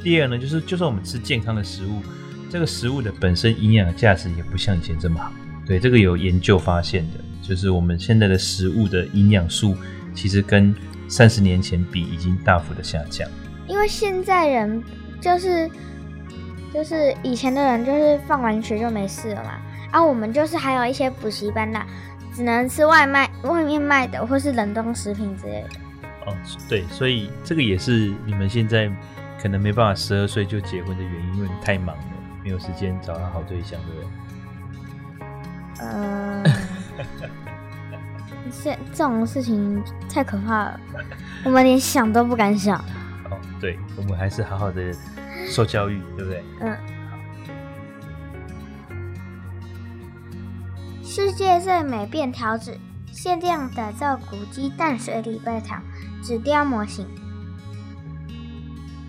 [0.03, 2.03] 第二呢，就是就算我们吃健康的食物。
[2.49, 5.33] 这个食物的本身营养价值也不像以前这么好，
[5.67, 9.77] 对，这个有研究发现的，就是我们现在的食物的营养素
[10.15, 10.73] 其实跟
[11.09, 13.29] 三十年前比已经大幅的下降。
[13.67, 14.81] 因为现在人
[15.21, 15.71] 就是
[16.73, 19.59] 就是以前的人就是放完学就没事了嘛，
[19.91, 21.87] 啊，我们就是还有一些补习班啦，
[22.35, 25.69] 只能吃外卖外面卖的或是冷冻食品之类的。
[26.27, 26.35] 哦，
[26.69, 28.91] 对，所以这个也是你们现在
[29.41, 32.03] 可能没办法十二岁就结婚的原因，因为你太忙了。
[32.45, 34.09] 没有时间找到好对象，对不对？
[35.81, 36.45] 呃，
[38.53, 40.81] 现这种事情太可怕了，
[41.45, 42.81] 我们连想都不敢想。
[43.31, 44.93] 哦，对，我们还是好好的
[45.49, 46.45] 受教育，对不对？
[46.61, 46.77] 嗯。
[51.03, 52.79] 世界最美便条纸，
[53.13, 55.83] 限量打造古迹淡水礼拜堂
[56.23, 57.07] 纸雕模型。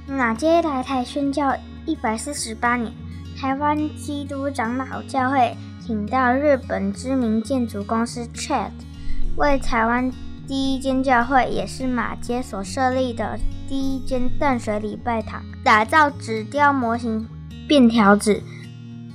[0.08, 1.54] 马偕来台宣教
[1.86, 2.94] 一百四十八年。
[3.40, 8.72] 台湾基督长老教会请到日本知名建筑公司 CHAT
[9.36, 10.12] 为台湾
[10.48, 13.38] 第一间教会，也是马街所设立的
[13.68, 17.28] 第一间淡水礼拜堂，打造纸雕模型
[17.68, 18.42] 便条纸，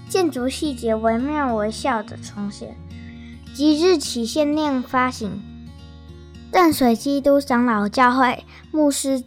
[0.08, 2.76] 建筑细节惟妙惟肖的重现。
[3.54, 5.42] 即日起限量发行。
[6.50, 9.24] 淡水基督长老教会牧师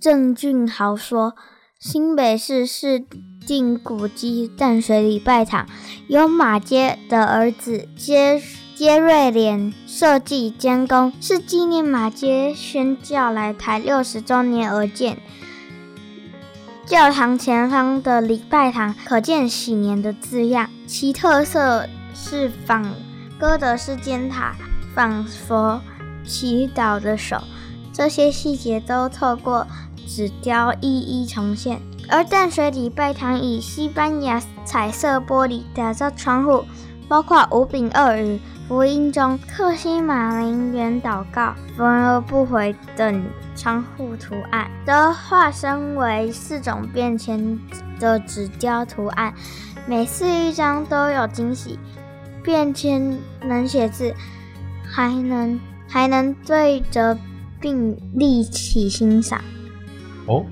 [0.00, 1.34] 郑俊豪说
[1.80, 3.04] ：“新北市是。”
[3.48, 5.66] 定古迹淡水礼拜堂
[6.06, 8.38] 由马街的儿子接
[8.78, 15.18] 偕瑞廉设计监工，是纪念马街宣教来台六十周年而建。
[16.86, 22.94] 教堂前方的礼拜堂可见禧年的字样，其特色是仿
[23.36, 24.54] 哥德式尖塔，
[24.94, 25.80] 仿佛
[26.24, 27.42] 祈祷的手，
[27.92, 29.66] 这些细节都透过
[30.06, 31.80] 纸雕一一重现。
[32.08, 36.64] 而淡水礼拜堂以西班牙彩色玻璃打造窗户，
[37.08, 43.24] 包括五饼二鱼、福音中克西马林园祷告、焚而不回等
[43.56, 47.58] 窗户图案，都化身为四种便签
[47.98, 49.32] 的纸雕图案，
[49.86, 51.78] 每次一张都有惊喜。
[52.44, 54.14] 便签能写字，
[54.84, 55.58] 还能
[55.88, 57.16] 还能对着
[57.58, 59.40] 并立起欣赏。
[60.26, 60.44] 哦，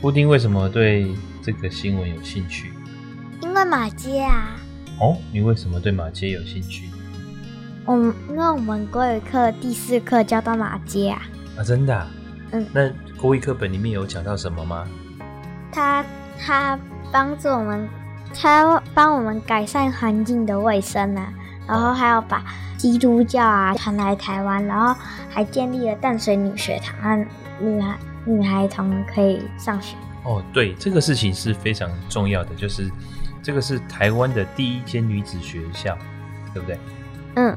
[0.00, 2.72] 布丁为什么对这个新闻有兴趣？
[3.42, 4.56] 因为马街啊。
[5.00, 6.88] 哦，你为什么对马街有兴趣？
[7.88, 11.22] 我们因为我们国语课第四课教到马偕啊。
[11.56, 12.06] 啊，真的、啊？
[12.52, 12.66] 嗯。
[12.70, 14.86] 那国语课本里面有讲到什么吗？
[15.72, 16.04] 他
[16.38, 16.78] 他
[17.10, 17.88] 帮助我们，
[18.34, 21.32] 他帮我们改善环境的卫生啊，
[21.66, 22.44] 然后还要把
[22.76, 24.94] 基督教啊传来台湾，然后
[25.30, 27.26] 还建立了淡水女学堂，让
[27.58, 29.96] 女孩女孩童可以上学。
[30.24, 32.90] 哦，对，这个事情是非常重要的，就是
[33.42, 35.96] 这个是台湾的第一间女子学校，
[36.52, 36.78] 对不对？
[37.36, 37.56] 嗯。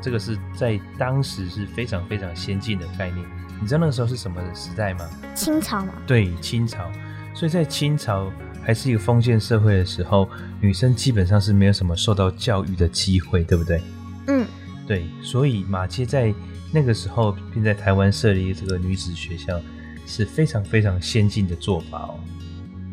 [0.00, 3.26] 这个是在当时是非常非常先进的概念。
[3.60, 5.08] 你知道那个时候是什么时代吗？
[5.34, 5.94] 清朝嘛？
[6.06, 6.90] 对，清朝。
[7.34, 8.30] 所以在清朝
[8.62, 10.28] 还是一个封建社会的时候，
[10.60, 13.82] 女生基本上是没有什么受到教育的机会，对不对？
[14.26, 14.46] 嗯，
[14.86, 15.06] 对。
[15.22, 16.34] 所以马街在
[16.72, 19.60] 那个时候并在台湾设立这个女子学校，
[20.06, 22.20] 是非常非常先进的做法哦。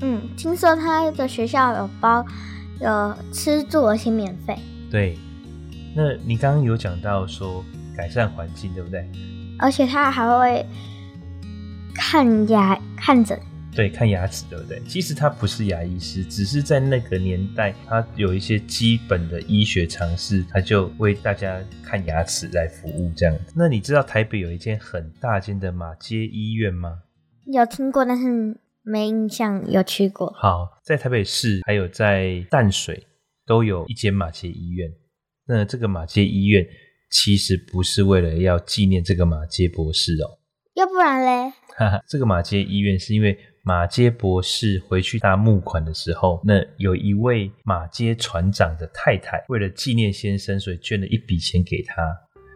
[0.01, 2.26] 嗯，听说他的学校有包
[2.80, 4.58] 有吃住而且免费。
[4.89, 5.18] 对。
[5.95, 7.63] 那你刚刚有讲到说
[7.95, 9.07] 改善环境，对不对？
[9.59, 10.65] 而且他还会
[11.93, 13.39] 看牙看诊，
[13.75, 14.81] 对，看牙齿，对不对？
[14.87, 23.35] 其实他不是牙医师，只是在那个年代，他有一些基本的医学常识，他就为大家看牙齿来服务这样。
[23.55, 27.03] 那你知道台北有一间很大间的马街医院吗？
[27.45, 30.33] 有听过，但是没印象有去过。
[30.35, 33.05] 好，在台北市还有在淡水
[33.45, 34.91] 都有一间马街医院。
[35.45, 36.65] 那这个马街医院
[37.09, 40.39] 其实不是为了要纪念这个马街博士哦，
[40.73, 41.53] 要不然嘞？
[41.75, 52.15] 哈哈，这个马街医院是因为马街博士回去搭募款的时候，那有一位马街船长的太太为了纪念先生，所以捐了一笔钱给他，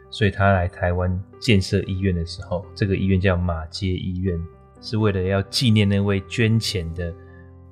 [0.09, 4.39] 所以他来台湾建设医院的时候，这个医院叫马街医院，
[4.81, 7.13] 是为了要纪念那位捐钱的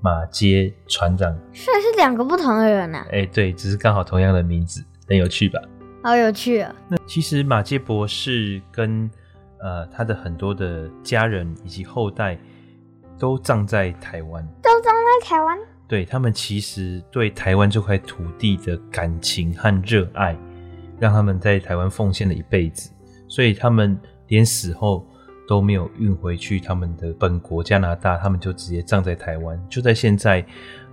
[0.02, 1.34] 马街船长。
[1.54, 4.84] 虽然是两个不同的人啊，哎，对，只是刚好同样的名字。
[5.08, 5.60] 很有趣吧？
[6.04, 6.76] 好有趣啊！
[6.88, 9.10] 那其实马介博士跟
[9.60, 12.38] 呃他的很多的家人以及后代
[13.18, 15.58] 都葬在台湾，都葬在台湾。
[15.88, 20.38] 对，他们其实对台湾这块土地的感情和热爱，
[21.00, 22.92] 让他们在台湾奉献了一辈子，
[23.28, 23.98] 所以他们
[24.28, 25.08] 连死后
[25.48, 30.46] 都没有运回去他们的本国加拿大，他们就直接葬在台湾，就在现在。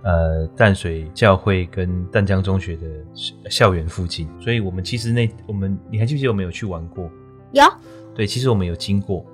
[0.03, 7.09] 呃，淡水教会跟淡江中学的校园附近，所以我们其实那我们你还记不记得我们有去玩过？
[7.53, 7.63] 有。
[8.13, 9.25] 对，其实我们有经过。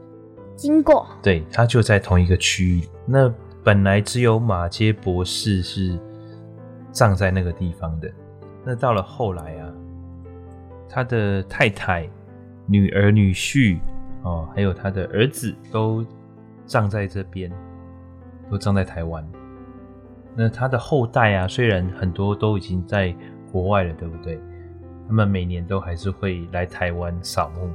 [0.55, 1.07] 经过。
[1.23, 2.87] 对，他就在同一个区域。
[3.05, 5.97] 那本来只有马街博士是
[6.91, 8.11] 葬在那个地方的。
[8.63, 9.73] 那到了后来啊，
[10.87, 12.07] 他的太太、
[12.67, 13.79] 女儿、女婿
[14.21, 16.05] 哦，还有他的儿子都
[16.65, 17.51] 葬在这边，
[18.51, 19.27] 都葬在台湾。
[20.35, 23.13] 那他的后代啊，虽然很多都已经在
[23.51, 24.39] 国外了，对不对？
[25.07, 27.69] 他们每年都还是会来台湾扫墓，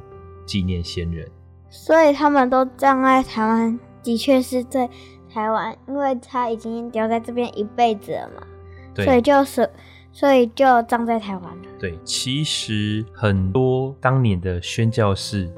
[0.46, 1.28] 纪念先人。
[1.68, 4.88] 所以他们都葬在台湾，的确是在
[5.28, 8.46] 台湾，因为他已经留在这边一辈子了嘛。
[8.94, 9.04] 对。
[9.04, 9.68] 所以就是，
[10.12, 11.62] 所以就葬在台湾了。
[11.78, 15.50] 对，其实很多当年的宣教士，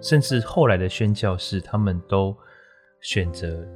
[0.00, 2.34] 甚至后来的宣教士，他们都
[3.00, 3.66] 选择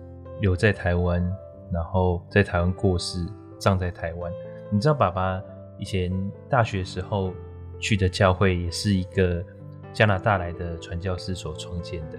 [0.41, 1.29] 留在台湾。
[1.73, 3.27] 然后在台湾过世，
[3.59, 4.33] 葬在台湾。
[4.71, 5.41] 你知道爸爸
[5.79, 6.13] 以前
[6.49, 7.33] 大学时候
[7.79, 9.45] 去的教会，也是一个
[9.93, 12.19] 加拿大来的传教士所创建的。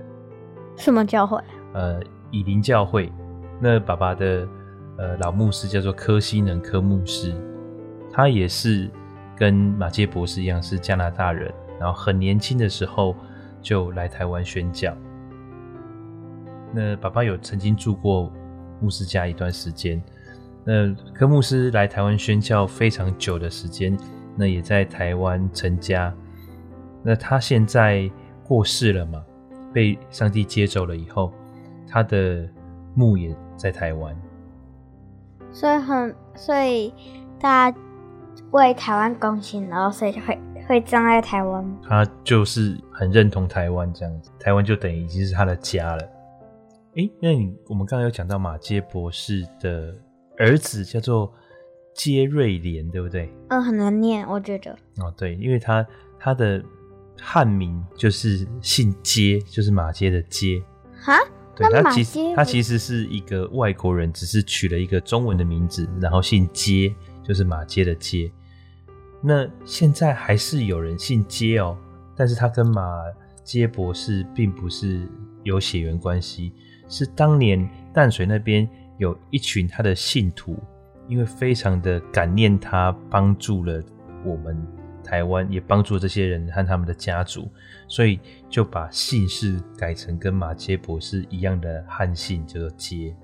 [0.75, 1.41] 什么教会？
[1.73, 1.99] 呃，
[2.31, 3.11] 以林教会。
[3.59, 4.47] 那爸爸的
[4.97, 7.33] 呃老牧师叫做柯西能柯牧师，
[8.11, 8.89] 他也是
[9.35, 13.15] 跟马介博士一样是加拿大人，然后很年轻的时候
[13.61, 14.95] 就来台湾宣教。
[16.73, 18.31] 那爸爸有曾经住过。
[18.79, 20.01] 牧师家一段时间，
[20.63, 23.97] 那柯牧师来台湾宣教非常久的时间，
[24.35, 26.13] 那也在台湾成家。
[27.03, 28.09] 那他现在
[28.43, 29.23] 过世了嘛，
[29.73, 31.31] 被上帝接走了以后，
[31.87, 32.47] 他的
[32.93, 34.15] 墓也在台湾。
[35.51, 36.93] 所以很，所以
[37.39, 37.77] 大家
[38.51, 41.65] 为台湾贡献，然后所以就会会葬在台湾。
[41.87, 46.03] 他就是很认同台湾这样子，台湾就等于已经是他的家了。
[46.95, 49.95] 哎、欸，那你我们刚刚有讲到马杰博士的
[50.37, 51.31] 儿子叫做
[51.93, 53.31] 杰瑞莲，对不对？
[53.49, 54.71] 嗯，很难念，我觉得。
[54.97, 55.85] 哦，对，因为他
[56.19, 56.63] 他的
[57.21, 60.61] 汉名就是姓杰，就是马杰的杰。
[61.01, 61.17] 哈？
[61.55, 68.31] 对，他其实他其实是一个外国人，只是取了一个中文的名字，然后姓杰，就是马杰的杰。
[69.21, 71.77] 那现在还是有人姓杰哦，
[72.15, 73.03] 但是他跟马
[73.43, 75.05] 杰博士并不是
[75.43, 76.53] 有血缘关系，
[76.89, 78.67] 是当年淡水那边
[78.97, 80.57] 有一群他的信徒，
[81.07, 83.81] 因为非常的感念他，帮助了
[84.25, 84.61] 我们
[85.03, 87.47] 台湾，也帮助了这些人和他们的家族，
[87.87, 88.19] 所以
[88.49, 93.15] 就把姓氏改成跟马偕博士一样的汉姓，叫做杰。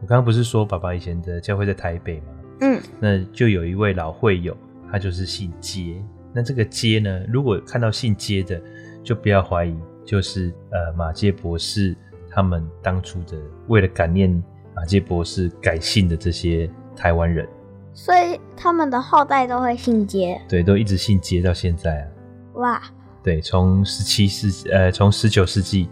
[0.00, 2.26] 我刚刚不是说爸爸以前的教会在台北吗？
[2.62, 4.56] 嗯，那就有一位老会友，
[4.90, 6.02] 他就是姓杰。
[6.32, 8.60] 那这个街呢，如果看到姓街的，
[9.04, 11.96] 就不要怀疑，就是呃马偕博士
[12.34, 13.36] 他们当初的
[13.68, 14.30] 为了感念
[14.74, 17.46] 马杰博士改姓的这些台湾人，
[17.92, 22.08] 所以他们的后代都会姓接，对，都一直姓接到现在啊。
[22.54, 22.82] 哇，
[23.22, 25.88] 对，从十七世呃从十九世纪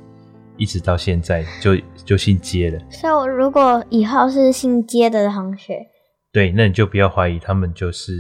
[0.57, 2.80] 一直到现在就就姓接了。
[2.91, 5.86] 所以我如果以后是姓接的同学，
[6.32, 8.12] 对，那你就不要怀疑他们就是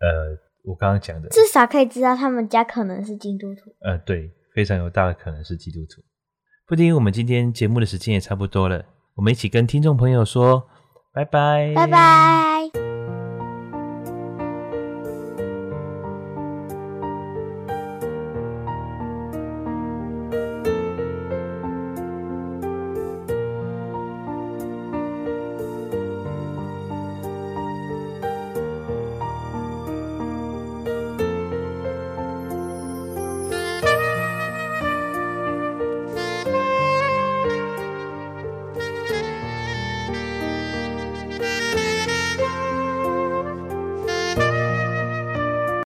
[0.00, 0.46] 呃。
[0.64, 3.74] 我刚刚讲的，至少可以知道他们家可能是基督徒。
[3.80, 6.02] 呃，对，非常有大的可能是基督徒。
[6.68, 10.68] 布丁，我们今天节目的时间也差不多了，我们一起跟听众朋友说
[11.14, 12.87] 拜拜，拜拜。